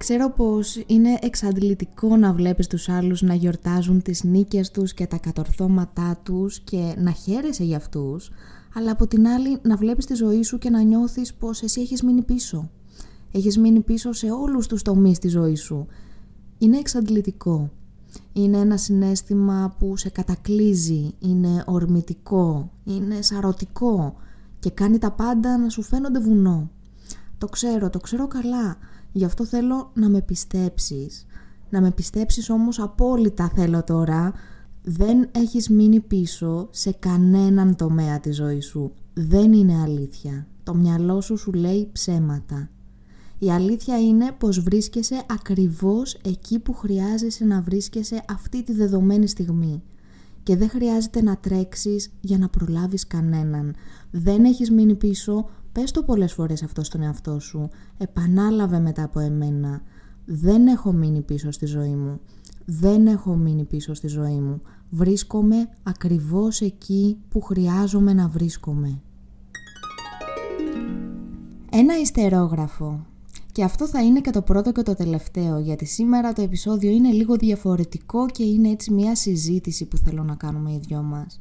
Ξέρω 0.01 0.31
πως 0.31 0.83
είναι 0.87 1.19
εξαντλητικό 1.21 2.17
να 2.17 2.33
βλέπεις 2.33 2.67
τους 2.67 2.89
άλλους 2.89 3.23
να 3.23 3.35
γιορτάζουν 3.35 4.03
τις 4.03 4.25
νίκες 4.25 4.71
τους 4.71 4.95
και 4.95 5.07
τα 5.07 5.19
κατορθώματά 5.19 6.21
τους 6.23 6.61
και 6.61 6.95
να 6.99 7.11
χαίρεσαι 7.11 7.65
για 7.65 7.77
αυτούς, 7.77 8.31
αλλά 8.75 8.91
από 8.91 9.07
την 9.07 9.27
άλλη 9.27 9.59
να 9.63 9.77
βλέπεις 9.77 10.07
τη 10.07 10.15
ζωή 10.15 10.43
σου 10.43 10.59
και 10.59 10.71
να 10.71 10.83
νιώθεις 10.83 11.35
πως 11.35 11.63
εσύ 11.63 11.81
έχεις 11.81 12.03
μείνει 12.03 12.23
πίσω. 12.23 12.71
Έχεις 13.33 13.59
μείνει 13.59 13.81
πίσω 13.81 14.13
σε 14.13 14.31
όλους 14.31 14.67
τους 14.67 14.83
τομείς 14.83 15.19
της 15.19 15.31
ζωής 15.33 15.63
σου. 15.63 15.87
Είναι 16.59 16.79
εξαντλητικό. 16.79 17.71
Είναι 18.33 18.59
ένα 18.59 18.77
συνέστημα 18.77 19.77
που 19.79 19.97
σε 19.97 20.09
κατακλίζει, 20.09 21.15
είναι 21.19 21.65
ορμητικό, 21.67 22.71
είναι 22.85 23.23
σαρωτικό 23.23 24.15
και 24.59 24.71
κάνει 24.71 24.99
τα 24.99 25.11
πάντα 25.11 25.59
να 25.59 25.69
σου 25.69 25.83
φαίνονται 25.83 26.21
βουνό. 26.21 26.71
Το 27.39 27.47
ξέρω, 27.47 27.91
το 27.91 27.99
ξέρω 27.99 28.27
καλά, 28.27 28.77
Γι' 29.13 29.25
αυτό 29.25 29.45
θέλω 29.45 29.91
να 29.95 30.09
με 30.09 30.21
πιστέψεις. 30.21 31.27
Να 31.71 31.81
με 31.81 31.91
πιστέψεις 31.91 32.51
όμως 32.51 32.79
απόλυτα 32.79 33.51
θέλω 33.55 33.85
τώρα. 33.85 34.33
Δεν 34.83 35.29
έχεις 35.33 35.69
μείνει 35.69 36.01
πίσω 36.01 36.69
σε 36.71 36.93
κανέναν 36.93 37.77
τομέα 37.77 38.21
της 38.21 38.37
ζωής 38.37 38.67
σου. 38.67 38.93
Δεν 39.15 39.53
είναι 39.53 39.81
αλήθεια. 39.83 40.47
Το 40.63 40.75
μυαλό 40.75 41.21
σου 41.21 41.37
σου 41.37 41.53
λέει 41.53 41.89
ψέματα. 41.93 42.71
Η 43.39 43.51
αλήθεια 43.51 44.01
είναι 44.01 44.33
πως 44.39 44.61
βρίσκεσαι 44.61 45.23
ακριβώς 45.27 46.15
εκεί 46.15 46.59
που 46.59 46.73
χρειάζεσαι 46.73 47.45
να 47.45 47.61
βρίσκεσαι 47.61 48.25
αυτή 48.29 48.63
τη 48.63 48.73
δεδομένη 48.73 49.27
στιγμή. 49.27 49.83
Και 50.43 50.57
δεν 50.57 50.69
χρειάζεται 50.69 51.23
να 51.23 51.37
τρέξεις 51.37 52.11
για 52.21 52.39
να 52.39 52.49
προλάβεις 52.49 53.07
κανέναν. 53.07 53.75
Δεν 54.11 54.45
έχεις 54.45 54.71
μείνει 54.71 54.95
πίσω 54.95 55.49
Πες 55.73 55.91
το 55.91 56.03
πολλές 56.03 56.33
φορές 56.33 56.63
αυτό 56.63 56.85
στον 56.85 57.03
εαυτό 57.03 57.41
σου. 57.41 57.69
Επανάλαβε 57.99 58.79
μετά 58.79 59.03
από 59.03 59.21
εμένα. 59.21 59.83
Δεν 60.25 60.67
έχω 60.67 60.93
μείνει 60.93 61.21
πίσω 61.21 61.51
στη 61.51 61.67
ζωή 61.67 61.95
μου. 61.95 62.21
Δεν 62.65 63.07
έχω 63.07 63.35
μείνει 63.35 63.65
πίσω 63.65 63.95
στη 63.95 64.07
ζωή 64.07 64.41
μου. 64.41 64.61
Βρίσκομαι 64.91 65.69
ακριβώς 65.83 66.61
εκεί 66.61 67.17
που 67.29 67.41
χρειάζομαι 67.41 68.13
να 68.13 68.29
βρίσκομαι. 68.29 69.01
Ένα 71.71 72.01
ιστερόγραφο. 72.01 73.07
Και 73.53 73.65
αυτό 73.65 73.87
θα 73.87 74.03
είναι 74.03 74.21
και 74.21 74.31
το 74.31 74.43
πρώτο 74.43 74.73
και 74.73 74.83
το 74.83 74.95
τελευταίο, 74.95 75.59
γιατί 75.59 75.85
σήμερα 75.85 76.33
το 76.33 76.43
επεισόδιο 76.43 76.91
είναι 76.91 77.11
λίγο 77.11 77.37
διαφορετικό 77.37 78.27
και 78.27 78.45
είναι 78.45 78.69
έτσι 78.69 78.93
μια 78.93 79.15
συζήτηση 79.15 79.85
που 79.85 79.97
θέλω 79.97 80.23
να 80.23 80.35
κάνουμε 80.35 80.73
οι 80.73 80.81
δυο 80.87 81.03
μας. 81.03 81.39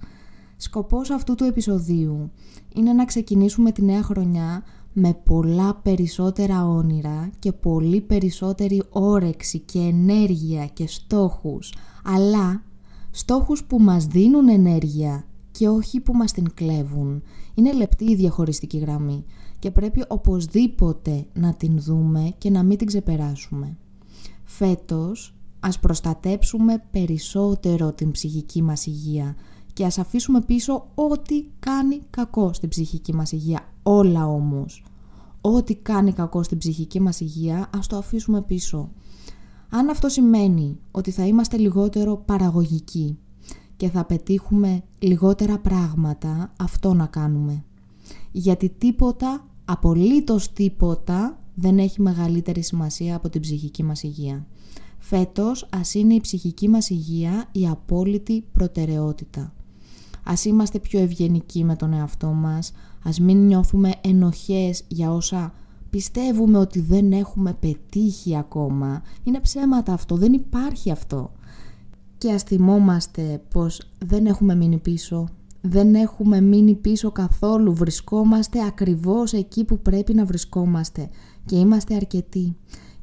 Σκοπός 0.62 1.10
αυτού 1.10 1.36
του 1.36 1.44
επεισοδίου 1.44 2.32
είναι 2.76 2.94
να 2.94 3.06
ξεκινήσουμε 3.06 3.72
τη 3.72 3.84
νέα 3.84 4.04
χρονιά 4.04 4.64
με 4.94 5.14
πολλά 5.14 5.76
περισσότερα 5.76 6.68
όνειρα 6.68 7.30
και 7.40 7.52
πολύ 7.52 8.02
περισσότερη 8.02 8.84
όρεξη 8.90 9.60
και 9.60 9.80
ενέργεια 9.80 10.66
και 10.66 10.88
στόχους, 10.88 11.74
αλλά 12.04 12.64
στόχους 13.12 13.64
που 13.64 13.80
μας 13.80 14.06
δίνουν 14.06 14.48
ενέργεια 14.48 15.26
και 15.52 15.68
όχι 15.68 16.00
που 16.00 16.14
μας 16.14 16.32
την 16.32 16.54
κλέβουν. 16.54 17.22
Είναι 17.54 17.74
λεπτή 17.74 18.12
η 18.12 18.16
διαχωριστική 18.16 18.78
γραμμή 18.78 19.26
και 19.60 19.72
πρέπει 19.72 20.04
οπωσδήποτε 20.08 21.26
να 21.34 21.54
την 21.54 21.80
δούμε 21.80 22.34
και 22.38 22.50
να 22.50 22.64
μην 22.64 22.78
την 22.78 22.88
ξεπεράσουμε. 22.88 23.78
Φέτος 24.44 25.34
ας 25.60 25.80
προστατέψουμε 25.80 26.84
περισσότερο 26.92 27.92
την 27.92 28.12
ψυχική 28.12 28.62
μας 28.62 28.86
υγεία 28.86 29.36
και 29.74 29.86
ας 29.86 29.98
αφήσουμε 29.98 30.42
πίσω 30.42 30.88
ό,τι 30.96 31.46
κάνει 31.60 32.00
κακό 32.10 32.54
στην 32.54 32.70
ψυχική 32.70 33.16
μας 33.16 33.32
υγεία. 33.32 33.62
Όλα 33.84 34.28
όμως. 34.28 34.84
Ό,τι 35.42 35.76
κάνει 35.76 36.12
κακό 36.12 36.44
στην 36.44 36.58
ψυχική 36.58 37.00
μας 37.00 37.20
υγεία 37.20 37.70
ας 37.78 37.88
το 37.88 37.98
αφήσουμε 37.98 38.42
πίσω. 38.42 38.90
Αν 39.70 39.90
αυτό 39.90 40.10
σημαίνει 40.10 40.80
ότι 40.92 41.12
θα 41.12 41.26
είμαστε 41.26 41.58
λιγότερο 41.58 42.18
παραγωγικοί 42.18 43.18
και 43.76 43.90
θα 43.90 44.06
πετύχουμε 44.06 44.84
λιγότερα 45.00 45.60
πράγματα, 45.60 46.54
αυτό 46.60 46.94
να 46.94 47.06
κάνουμε. 47.06 47.64
Γιατί 48.32 48.70
τίποτα, 48.70 49.48
απολύτως 49.66 50.54
τίποτα, 50.54 51.40
δεν 51.56 51.78
έχει 51.78 52.02
μεγαλύτερη 52.02 52.62
σημασία 52.62 53.16
από 53.16 53.30
την 53.30 53.42
ψυχική 53.42 53.84
μας 53.84 54.04
υγεία. 54.04 54.46
Φέτος 54.98 55.68
ας 55.72 55.94
είναι 55.94 56.14
η 56.14 56.22
ψυχική 56.22 56.70
μας 56.70 56.90
υγεία 56.90 57.50
η 57.52 57.68
απόλυτη 57.68 58.44
προτεραιότητα. 58.52 59.54
Ας 60.24 60.46
είμαστε 60.46 60.80
πιο 60.80 61.00
ευγενικοί 61.00 61.64
με 61.64 61.76
τον 61.76 61.94
εαυτό 61.94 62.28
μας, 62.28 62.72
ας 63.04 63.20
μην 63.20 63.46
νιώθουμε 63.46 63.92
ενοχές 64.02 64.84
για 64.88 65.14
όσα 65.14 65.54
πιστεύουμε 65.90 66.58
ότι 66.58 66.80
δεν 66.80 67.12
έχουμε 67.12 67.54
πετύχει 67.54 68.38
ακόμα. 68.38 69.02
Είναι 69.24 69.40
ψέματα 69.40 69.94
αυτό, 69.94 70.16
δεν 70.16 70.34
υπάρχει 70.34 70.92
αυτό. 70.92 71.32
Και 72.18 72.32
ας 72.32 72.44
θυμόμαστε 72.44 73.42
πως 73.54 73.82
δεν 74.06 74.26
έχουμε 74.26 74.56
μείνει 74.56 74.78
πίσω, 74.78 75.28
δεν 75.62 75.96
έχουμε 75.96 76.42
μείνει 76.42 76.76
πίσω 76.76 77.12
καθόλου, 77.12 77.74
βρισκόμαστε 77.74 78.66
ακριβώς 78.66 79.34
εκεί 79.34 79.64
που 79.64 79.80
πρέπει 79.80 80.14
να 80.14 80.26
βρισκόμαστε 80.26 81.10
και 81.46 81.56
είμαστε 81.56 81.96
αρκετοί 81.96 82.56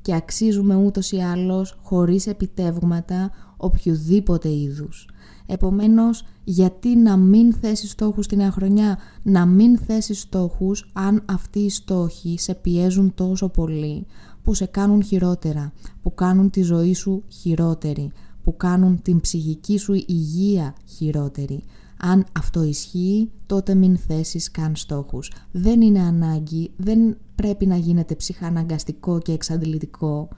και 0.03 0.15
αξίζουμε 0.15 0.75
ούτως 0.75 1.13
ή 1.13 1.21
άλλως 1.21 1.79
χωρίς 1.83 2.27
επιτεύγματα 2.27 3.31
οποιοδήποτε 3.57 4.49
είδους. 4.49 5.09
Επομένως, 5.47 6.25
γιατί 6.45 6.97
να 6.97 7.17
μην 7.17 7.53
θέσεις 7.53 7.91
στόχους 7.91 8.27
την 8.27 8.39
νέα 8.39 8.51
χρονιά, 8.51 8.99
να 9.23 9.47
μην 9.47 9.79
θέσεις 9.79 10.21
στόχους 10.21 10.91
αν 10.93 11.23
αυτοί 11.25 11.59
οι 11.59 11.71
στόχοι 11.71 12.39
σε 12.39 12.55
πιέζουν 12.55 13.15
τόσο 13.15 13.49
πολύ, 13.49 14.07
που 14.43 14.55
σε 14.55 14.67
κάνουν 14.67 15.03
χειρότερα, 15.03 15.73
που 16.03 16.15
κάνουν 16.15 16.51
τη 16.51 16.63
ζωή 16.63 16.95
σου 16.95 17.23
χειρότερη, 17.29 18.11
που 18.43 18.57
κάνουν 18.57 19.03
την 19.03 19.21
ψυχική 19.21 19.79
σου 19.79 19.93
υγεία 19.93 20.75
χειρότερη. 20.85 21.63
Αν 22.01 22.27
αυτό 22.33 22.63
ισχύει, 22.63 23.31
τότε 23.47 23.75
μην 23.75 23.97
θέσεις 23.97 24.51
καν 24.51 24.77
στόχους. 24.77 25.33
Δεν 25.53 25.81
είναι 25.81 26.01
ανάγκη, 26.01 26.71
δεν 26.77 27.17
πρέπει 27.35 27.67
να 27.67 27.77
γίνεται 27.77 28.15
ψυχαναγκαστικό 28.15 29.19
και 29.19 29.33
εξαντλητικό. 29.33 30.29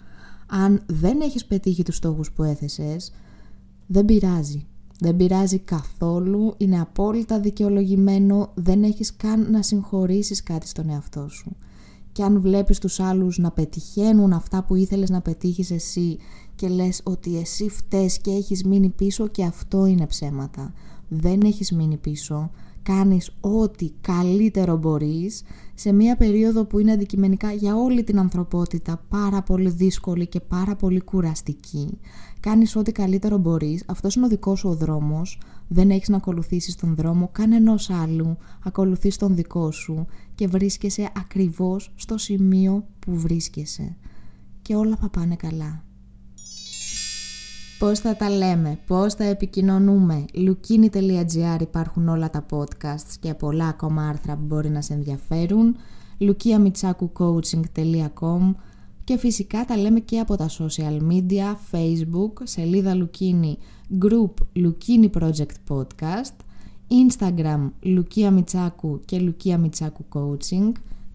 Αν 0.51 0.83
δεν 0.87 1.21
έχεις 1.21 1.45
πετύχει 1.45 1.83
τους 1.83 1.97
στόχους 1.97 2.33
που 2.33 2.43
έθεσες, 2.43 3.13
δεν 3.87 4.05
πειράζει. 4.05 4.67
Δεν 5.01 5.17
πειράζει 5.17 5.59
καθόλου, 5.59 6.55
είναι 6.57 6.81
απόλυτα 6.81 7.41
δικαιολογημένο, 7.41 8.53
δεν 8.55 8.83
έχεις 8.83 9.17
καν 9.17 9.51
να 9.51 9.63
συγχωρήσεις 9.63 10.43
κάτι 10.43 10.69
στον 10.69 10.91
εαυτό 10.91 11.29
σου. 11.29 11.57
Και 12.13 12.23
αν 12.23 12.41
βλέπεις 12.41 12.79
τους 12.79 13.01
άλλους 13.01 13.39
να 13.39 13.51
πετυχαίνουν 13.51 14.33
αυτά 14.33 14.65
που 14.65 14.75
ήθελες 14.75 15.11
να 15.11 15.21
πετύχεις 15.21 15.71
εσύ 15.71 16.19
και 16.55 16.69
λες 16.69 17.01
ότι 17.05 17.39
εσύ 17.39 17.69
φταίς 17.69 18.19
και 18.19 18.31
έχεις 18.31 18.65
μείνει 18.65 18.89
πίσω 18.89 19.27
και 19.27 19.45
αυτό 19.45 19.87
είναι 19.87 20.07
ψέματα. 20.07 20.73
Δεν 21.09 21.41
έχεις 21.41 21.73
μείνει 21.73 21.97
πίσω, 21.97 22.51
κάνεις 22.83 23.31
ό,τι 23.41 23.91
καλύτερο 24.01 24.77
μπορείς 24.77 25.43
σε 25.81 25.93
μια 25.93 26.17
περίοδο 26.17 26.65
που 26.65 26.79
είναι 26.79 26.93
αντικειμενικά 26.93 27.53
για 27.53 27.77
όλη 27.77 28.05
την 28.05 28.19
ανθρωπότητα 28.19 29.05
πάρα 29.09 29.43
πολύ 29.43 29.71
δύσκολη 29.71 30.27
και 30.27 30.41
πάρα 30.41 30.77
πολύ 30.77 31.01
κουραστική. 31.01 31.99
Κάνεις 32.41 32.77
ό,τι 32.77 32.93
καλύτερο 32.93 33.39
μπορείς, 33.39 33.83
αυτός 33.87 34.15
είναι 34.15 34.27
ο 34.27 34.29
δικός 34.29 34.59
σου 34.59 34.69
ο 34.69 34.75
δρόμος, 34.75 35.41
δεν 35.69 35.91
έχεις 35.91 36.09
να 36.09 36.17
ακολουθήσεις 36.17 36.75
τον 36.75 36.95
δρόμο 36.95 37.29
κανενός 37.33 37.91
άλλου, 37.91 38.37
ακολουθείς 38.65 39.17
τον 39.17 39.35
δικό 39.35 39.71
σου 39.71 40.07
και 40.35 40.47
βρίσκεσαι 40.47 41.11
ακριβώς 41.17 41.93
στο 41.95 42.19
σημείο 42.19 42.85
που 42.99 43.17
βρίσκεσαι. 43.17 43.97
Και 44.63 44.75
όλα 44.75 44.97
θα 44.97 45.09
πάνε 45.09 45.37
καλά 45.37 45.83
πώς 47.79 47.99
θα 47.99 48.17
τα 48.17 48.31
λέμε, 48.31 48.79
πώς 48.87 49.15
θα 49.15 49.25
επικοινωνούμε. 49.25 50.25
Lukini.gr 50.35 51.61
υπάρχουν 51.61 52.09
όλα 52.09 52.31
τα 52.31 52.47
podcasts 52.51 53.15
και 53.21 53.35
πολλά 53.35 53.67
ακόμα 53.67 54.09
άρθρα 54.09 54.37
που 54.37 54.45
μπορεί 54.47 54.69
να 54.69 54.81
σε 54.81 54.93
ενδιαφέρουν. 54.93 55.77
lukiamitsakucoaching.com 56.21 58.55
και 59.05 59.17
φυσικά 59.17 59.65
τα 59.65 59.77
λέμε 59.77 60.01
και 60.01 60.19
από 60.19 60.37
τα 60.37 60.49
social 60.49 61.01
media, 61.11 61.55
facebook, 61.71 62.33
σελίδα 62.43 62.93
Lukini, 62.95 63.55
group 64.05 64.31
Lukini 64.57 65.11
Project 65.21 65.57
Podcast, 65.69 66.37
instagram 66.89 67.71
Lukia 67.83 68.39
Mitsaku 68.39 69.01
και 69.05 69.21
Lukia 69.21 69.61
Mitsaku 69.65 70.05
Coaching, 70.15 70.73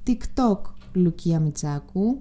tiktok 0.08 0.60
Lukia 0.96 1.40
Mitsaku, 1.46 2.18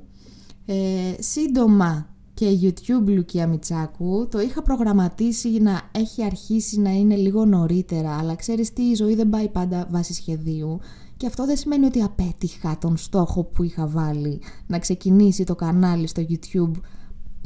ε, 0.67 1.15
σύντομα 1.19 2.12
και 2.35 2.59
YouTube 2.61 3.07
Λουκία 3.09 3.47
Μιτσάκου 3.47 4.29
το 4.31 4.41
είχα 4.41 4.63
προγραμματίσει 4.63 5.49
να 5.49 5.81
έχει 5.93 6.25
αρχίσει 6.25 6.81
να 6.81 6.91
είναι 6.91 7.17
λίγο 7.17 7.45
νωρίτερα 7.45 8.19
αλλά 8.19 8.35
ξέρεις 8.35 8.73
τι 8.73 8.83
η 8.83 8.95
ζωή 8.95 9.15
δεν 9.15 9.29
πάει 9.29 9.49
πάντα 9.49 9.87
βάσει 9.91 10.15
σχεδίου 10.15 10.79
και 11.17 11.27
αυτό 11.27 11.47
δεν 11.47 11.57
σημαίνει 11.57 11.87
ότι 11.87 12.03
απέτυχα 12.03 12.79
τον 12.79 12.97
στόχο 12.97 13.45
που 13.45 13.63
είχα 13.63 13.87
βάλει 13.87 14.41
να 14.67 14.79
ξεκινήσει 14.79 15.45
το 15.45 15.55
κανάλι 15.55 16.07
στο 16.07 16.23
YouTube 16.29 16.81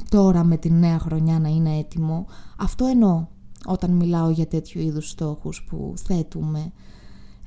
τώρα 0.08 0.44
με 0.44 0.56
τη 0.56 0.70
νέα 0.70 0.98
χρονιά 0.98 1.38
να 1.38 1.48
είναι 1.48 1.78
έτοιμο 1.78 2.26
αυτό 2.58 2.84
εννοώ 2.84 3.26
όταν 3.66 3.90
μιλάω 3.90 4.30
για 4.30 4.46
τέτοιου 4.46 4.80
είδους 4.80 5.10
στόχους 5.10 5.64
που 5.68 5.94
θέτουμε 5.96 6.72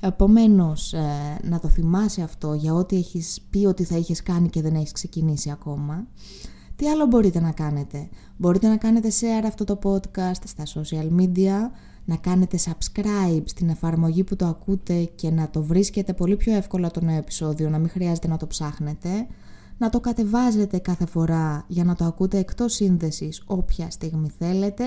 Επομένως, 0.00 0.92
ε, 0.92 1.38
να 1.42 1.60
το 1.60 1.68
θυμάσαι 1.68 2.22
αυτό 2.22 2.54
για 2.54 2.74
ό,τι 2.74 2.96
έχεις 2.96 3.40
πει 3.50 3.66
ότι 3.66 3.84
θα 3.84 3.96
είχες 3.96 4.22
κάνει 4.22 4.48
και 4.48 4.62
δεν 4.62 4.74
έχεις 4.74 4.92
ξεκινήσει 4.92 5.50
ακόμα. 5.50 6.06
Τι 6.80 6.88
άλλο 6.88 7.06
μπορείτε 7.06 7.40
να 7.40 7.50
κάνετε; 7.50 8.08
Μπορείτε 8.36 8.68
να 8.68 8.76
κάνετε 8.76 9.08
share 9.08 9.44
αυτό 9.46 9.64
το 9.64 9.78
podcast 9.82 10.42
στα 10.44 10.64
social 10.74 11.20
media, 11.20 11.70
να 12.04 12.16
κάνετε 12.16 12.58
subscribe 12.64 13.42
στην 13.44 13.68
εφαρμογή 13.68 14.24
που 14.24 14.36
το 14.36 14.46
ακούτε 14.46 15.04
και 15.14 15.30
να 15.30 15.50
το 15.50 15.62
βρίσκετε 15.62 16.12
πολύ 16.12 16.36
πιο 16.36 16.54
εύκολα 16.54 16.90
το 16.90 17.00
νέο 17.00 17.16
επεισόδιο, 17.16 17.68
να 17.68 17.78
μην 17.78 17.88
χρειάζεται 17.90 18.28
να 18.28 18.36
το 18.36 18.46
ψάχνετε, 18.46 19.26
να 19.78 19.88
το 19.88 20.00
κατεβάζετε 20.00 20.78
κάθε 20.78 21.06
φορά 21.06 21.64
για 21.68 21.84
να 21.84 21.94
το 21.94 22.04
ακούτε 22.04 22.38
εκτός 22.38 22.74
σύνδεσης 22.74 23.42
όποια 23.46 23.90
στιγμή 23.90 24.30
θέλετε 24.38 24.84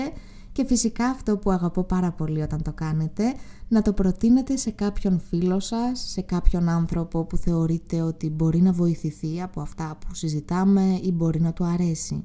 και 0.54 0.64
φυσικά 0.66 1.04
αυτό 1.06 1.36
που 1.36 1.50
αγαπώ 1.50 1.84
πάρα 1.84 2.12
πολύ 2.12 2.42
όταν 2.42 2.62
το 2.62 2.72
κάνετε, 2.72 3.34
να 3.68 3.82
το 3.82 3.92
προτείνετε 3.92 4.56
σε 4.56 4.70
κάποιον 4.70 5.20
φίλο 5.20 5.60
σας, 5.60 6.00
σε 6.10 6.20
κάποιον 6.20 6.68
άνθρωπο 6.68 7.24
που 7.24 7.36
θεωρείτε 7.36 8.02
ότι 8.02 8.30
μπορεί 8.30 8.60
να 8.60 8.72
βοηθηθεί 8.72 9.42
από 9.42 9.60
αυτά 9.60 9.98
που 10.00 10.14
συζητάμε 10.14 10.98
ή 11.02 11.12
μπορεί 11.12 11.40
να 11.40 11.52
του 11.52 11.64
αρέσει. 11.64 12.24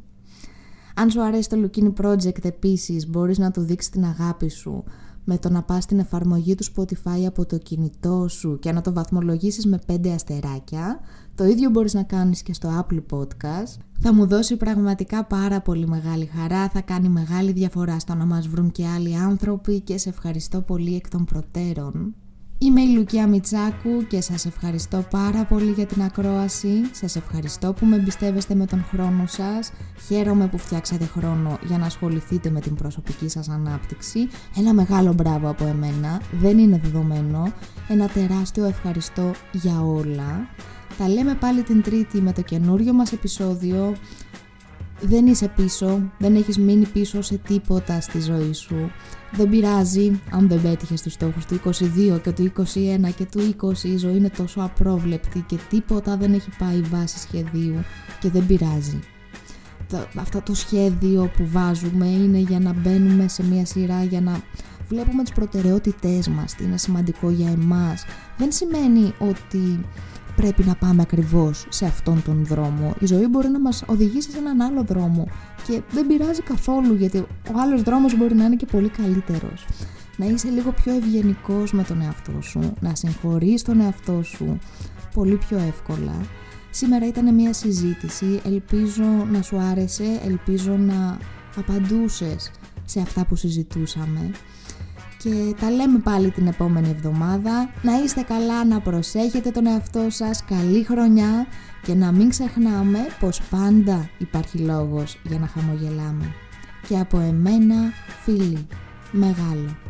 Αν 0.95 1.09
σου 1.09 1.21
αρέσει 1.21 1.49
το 1.49 1.57
Lukini 1.63 1.93
Project 2.05 2.45
επίσης 2.45 3.07
μπορείς 3.09 3.37
να 3.37 3.51
του 3.51 3.61
δείξεις 3.61 3.91
την 3.91 4.05
αγάπη 4.05 4.49
σου 4.49 4.83
με 5.29 5.37
το 5.37 5.49
να 5.49 5.63
πας 5.63 5.83
στην 5.83 5.99
εφαρμογή 5.99 6.55
του 6.55 6.65
Spotify 6.75 7.23
από 7.27 7.45
το 7.45 7.57
κινητό 7.57 8.27
σου 8.29 8.59
και 8.59 8.71
να 8.71 8.81
το 8.81 8.93
βαθμολογήσεις 8.93 9.65
με 9.65 9.79
5 9.87 10.07
αστεράκια. 10.07 10.99
Το 11.35 11.45
ίδιο 11.45 11.69
μπορείς 11.69 11.93
να 11.93 12.03
κάνεις 12.03 12.41
και 12.41 12.53
στο 12.53 12.69
Apple 12.79 13.01
Podcast. 13.17 13.77
Θα 13.99 14.13
μου 14.13 14.27
δώσει 14.27 14.57
πραγματικά 14.57 15.25
πάρα 15.25 15.61
πολύ 15.61 15.87
μεγάλη 15.87 16.25
χαρά, 16.25 16.69
θα 16.69 16.81
κάνει 16.81 17.09
μεγάλη 17.09 17.51
διαφορά 17.51 17.99
στο 17.99 18.15
να 18.15 18.25
μας 18.25 18.47
βρουν 18.47 18.71
και 18.71 18.87
άλλοι 18.87 19.15
άνθρωποι 19.15 19.79
και 19.79 19.97
σε 19.97 20.09
ευχαριστώ 20.09 20.61
πολύ 20.61 20.95
εκ 20.95 21.09
των 21.09 21.25
προτέρων. 21.25 22.15
Είμαι 22.61 22.81
η 22.81 22.87
Λουκία 22.87 23.27
Μιτσάκου 23.27 24.07
και 24.07 24.21
σας 24.21 24.45
ευχαριστώ 24.45 25.05
πάρα 25.09 25.45
πολύ 25.45 25.71
για 25.71 25.85
την 25.85 26.01
ακρόαση. 26.01 26.81
Σας 26.91 27.15
ευχαριστώ 27.15 27.73
που 27.73 27.85
με 27.85 27.95
εμπιστεύεστε 27.95 28.55
με 28.55 28.65
τον 28.65 28.83
χρόνο 28.83 29.27
σας. 29.27 29.71
Χαίρομαι 30.07 30.47
που 30.47 30.57
φτιάξατε 30.57 31.05
χρόνο 31.05 31.59
για 31.67 31.77
να 31.77 31.85
ασχοληθείτε 31.85 32.49
με 32.49 32.59
την 32.59 32.75
προσωπική 32.75 33.29
σας 33.29 33.49
ανάπτυξη. 33.49 34.27
Ένα 34.57 34.73
μεγάλο 34.73 35.13
μπράβο 35.13 35.49
από 35.49 35.65
εμένα, 35.65 36.21
δεν 36.31 36.57
είναι 36.57 36.79
δεδομένο. 36.83 37.53
Ένα 37.87 38.07
τεράστιο 38.07 38.65
ευχαριστώ 38.65 39.31
για 39.51 39.81
όλα. 39.81 40.47
Τα 40.97 41.07
λέμε 41.09 41.35
πάλι 41.35 41.63
την 41.63 41.81
Τρίτη 41.81 42.21
με 42.21 42.33
το 42.33 42.41
καινούριο 42.41 42.93
μας 42.93 43.11
επεισόδιο. 43.11 43.95
Δεν 45.01 45.27
είσαι 45.27 45.47
πίσω, 45.55 46.11
δεν 46.17 46.35
έχεις 46.35 46.57
μείνει 46.57 46.87
πίσω 46.87 47.21
σε 47.21 47.37
τίποτα 47.37 48.01
στη 48.01 48.21
ζωή 48.21 48.53
σου. 48.53 48.91
Δεν 49.31 49.49
πειράζει 49.49 50.21
αν 50.31 50.47
δεν 50.47 50.61
πέτυχες 50.61 51.01
τους 51.01 51.13
στόχους 51.13 51.45
του 51.45 51.61
22 51.65 52.19
και 52.21 52.31
του 52.31 52.51
21 52.57 52.63
και 53.15 53.25
του 53.31 53.55
20 53.61 53.83
η 53.83 53.97
ζωή 53.97 54.15
είναι 54.15 54.29
τόσο 54.29 54.61
απρόβλεπτη 54.61 55.39
και 55.47 55.57
τίποτα 55.69 56.17
δεν 56.17 56.33
έχει 56.33 56.49
πάει 56.57 56.81
βάση 56.81 57.19
σχεδίου 57.19 57.83
και 58.19 58.29
δεν 58.29 58.45
πειράζει. 58.45 58.99
Αυτό 60.15 60.41
το 60.41 60.55
σχέδιο 60.55 61.31
που 61.37 61.47
βάζουμε 61.51 62.07
είναι 62.07 62.37
για 62.37 62.59
να 62.59 62.73
μπαίνουμε 62.73 63.27
σε 63.27 63.43
μια 63.43 63.65
σειρά 63.65 64.03
για 64.03 64.21
να 64.21 64.41
βλέπουμε 64.89 65.23
τις 65.23 65.33
προτεραιότητές 65.33 66.27
μας, 66.27 66.55
τι 66.55 66.63
είναι 66.63 66.77
σημαντικό 66.77 67.29
για 67.29 67.49
εμάς. 67.49 68.05
Δεν 68.37 68.51
σημαίνει 68.51 69.13
ότι 69.19 69.85
πρέπει 70.39 70.63
να 70.63 70.75
πάμε 70.75 71.01
ακριβώς 71.01 71.65
σε 71.69 71.85
αυτόν 71.85 72.23
τον 72.25 72.45
δρόμο. 72.45 72.95
Η 72.99 73.05
ζωή 73.05 73.27
μπορεί 73.27 73.49
να 73.49 73.59
μας 73.59 73.83
οδηγήσει 73.85 74.31
σε 74.31 74.37
έναν 74.37 74.61
άλλο 74.61 74.83
δρόμο 74.83 75.27
και 75.67 75.81
δεν 75.91 76.07
πειράζει 76.07 76.41
καθόλου 76.41 76.93
γιατί 76.93 77.17
ο 77.17 77.27
άλλος 77.55 77.83
δρόμος 77.83 78.17
μπορεί 78.17 78.35
να 78.35 78.43
είναι 78.43 78.55
και 78.55 78.65
πολύ 78.65 78.89
καλύτερος. 78.89 79.65
Να 80.17 80.25
είσαι 80.25 80.49
λίγο 80.49 80.71
πιο 80.71 80.93
ευγενικός 80.93 81.71
με 81.71 81.83
τον 81.83 82.01
εαυτό 82.01 82.41
σου, 82.41 82.73
να 82.79 82.95
συγχωρείς 82.95 83.61
τον 83.61 83.79
εαυτό 83.79 84.23
σου 84.23 84.59
πολύ 85.13 85.35
πιο 85.35 85.57
εύκολα. 85.57 86.15
Σήμερα 86.69 87.07
ήταν 87.07 87.33
μια 87.33 87.53
συζήτηση, 87.53 88.41
ελπίζω 88.45 89.27
να 89.31 89.41
σου 89.41 89.57
άρεσε, 89.57 90.19
ελπίζω 90.25 90.77
να 90.77 91.17
απαντούσες 91.55 92.51
σε 92.85 92.99
αυτά 92.99 93.25
που 93.25 93.35
συζητούσαμε 93.35 94.31
και 95.23 95.55
τα 95.59 95.69
λέμε 95.71 95.99
πάλι 95.99 96.31
την 96.31 96.47
επόμενη 96.47 96.89
εβδομάδα. 96.89 97.69
Να 97.81 97.93
είστε 98.03 98.21
καλά, 98.21 98.65
να 98.65 98.79
προσέχετε 98.79 99.51
τον 99.51 99.67
εαυτό 99.67 100.05
σας, 100.09 100.43
καλή 100.45 100.83
χρονιά 100.83 101.47
και 101.81 101.93
να 101.93 102.11
μην 102.11 102.29
ξεχνάμε 102.29 102.99
πως 103.19 103.41
πάντα 103.49 104.09
υπάρχει 104.17 104.57
λόγος 104.57 105.19
για 105.23 105.39
να 105.39 105.47
χαμογελάμε. 105.47 106.33
Και 106.87 106.99
από 106.99 107.19
εμένα, 107.19 107.75
φίλοι, 108.23 108.67
μεγάλο. 109.11 109.88